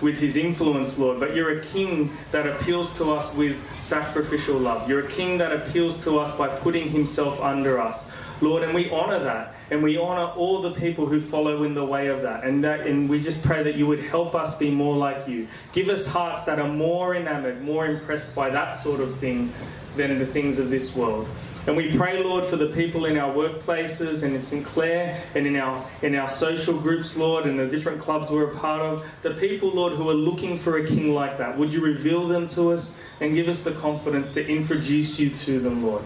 with 0.00 0.18
his 0.18 0.36
influence, 0.36 0.98
Lord, 0.98 1.20
but 1.20 1.34
you're 1.34 1.58
a 1.58 1.64
king 1.66 2.10
that 2.32 2.46
appeals 2.46 2.90
to 2.94 3.12
us 3.12 3.34
with 3.34 3.58
sacrificial 3.78 4.58
love. 4.58 4.88
You're 4.88 5.06
a 5.06 5.10
king 5.10 5.36
that 5.38 5.52
appeals 5.52 6.02
to 6.04 6.18
us 6.18 6.34
by 6.36 6.48
putting 6.48 6.88
himself 6.88 7.40
under 7.40 7.78
us. 7.78 8.10
Lord, 8.40 8.62
and 8.62 8.74
we 8.74 8.90
honor 8.90 9.18
that. 9.18 9.54
And 9.70 9.82
we 9.82 9.96
honor 9.96 10.32
all 10.36 10.60
the 10.60 10.72
people 10.72 11.06
who 11.06 11.20
follow 11.20 11.62
in 11.62 11.74
the 11.74 11.84
way 11.84 12.08
of 12.08 12.22
that. 12.22 12.44
And, 12.44 12.64
that, 12.64 12.86
and 12.86 13.08
we 13.08 13.20
just 13.22 13.42
pray 13.42 13.62
that 13.62 13.76
you 13.76 13.86
would 13.86 14.02
help 14.02 14.34
us 14.34 14.56
be 14.56 14.70
more 14.70 14.96
like 14.96 15.28
you. 15.28 15.46
Give 15.72 15.88
us 15.88 16.08
hearts 16.08 16.44
that 16.44 16.58
are 16.58 16.68
more 16.68 17.14
enamored, 17.14 17.62
more 17.62 17.86
impressed 17.86 18.34
by 18.34 18.50
that 18.50 18.72
sort 18.72 19.00
of 19.00 19.16
thing 19.18 19.52
than 19.96 20.18
the 20.18 20.26
things 20.26 20.58
of 20.58 20.70
this 20.70 20.94
world. 20.94 21.28
And 21.66 21.76
we 21.76 21.94
pray, 21.94 22.22
Lord, 22.22 22.46
for 22.46 22.56
the 22.56 22.68
people 22.68 23.04
in 23.04 23.18
our 23.18 23.32
workplaces 23.32 24.22
and 24.22 24.34
in 24.34 24.40
St. 24.40 24.64
Clair 24.64 25.22
and 25.34 25.46
in 25.46 25.56
our 25.56 25.84
in 26.00 26.14
our 26.14 26.28
social 26.28 26.76
groups, 26.76 27.18
Lord, 27.18 27.44
and 27.44 27.58
the 27.58 27.68
different 27.68 28.00
clubs 28.00 28.30
we're 28.30 28.50
a 28.50 28.56
part 28.56 28.80
of. 28.80 29.06
The 29.20 29.32
people, 29.32 29.68
Lord, 29.68 29.92
who 29.92 30.08
are 30.08 30.14
looking 30.14 30.58
for 30.58 30.78
a 30.78 30.86
king 30.86 31.12
like 31.12 31.36
that. 31.36 31.58
Would 31.58 31.70
you 31.70 31.82
reveal 31.82 32.26
them 32.26 32.48
to 32.48 32.72
us 32.72 32.98
and 33.20 33.34
give 33.34 33.46
us 33.46 33.62
the 33.62 33.72
confidence 33.72 34.32
to 34.32 34.48
introduce 34.48 35.18
you 35.18 35.28
to 35.30 35.60
them, 35.60 35.84
Lord? 35.84 36.02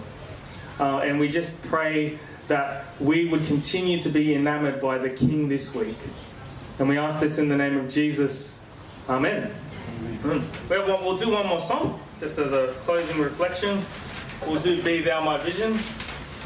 Uh, 0.81 0.98
and 0.98 1.20
we 1.20 1.29
just 1.29 1.62
pray 1.62 2.18
that 2.48 2.85
we 3.00 3.26
would 3.26 3.46
continue 3.46 4.00
to 4.00 4.09
be 4.09 4.35
enamored 4.35 4.80
by 4.80 4.98
the 4.98 5.11
King 5.11 5.48
this 5.48 5.74
week. 5.74 5.96
And 6.78 6.88
we 6.88 6.98
ask 6.98 7.20
this 7.20 7.38
in 7.38 7.48
the 7.48 7.57
name 7.57 7.76
of 7.76 7.88
Jesus. 7.88 8.59
Amen. 9.09 9.50
Amen. 10.24 10.46
We'll, 10.68 10.87
we'll 10.87 11.18
do 11.18 11.30
one 11.30 11.46
more 11.46 11.61
song 11.61 12.00
just 12.20 12.38
as 12.38 12.52
a 12.52 12.74
closing 12.85 13.18
reflection. 13.20 13.83
We'll 14.46 14.61
do 14.61 14.83
Be 14.83 15.00
Thou 15.00 15.24
My 15.24 15.38
Vision. 15.38 15.78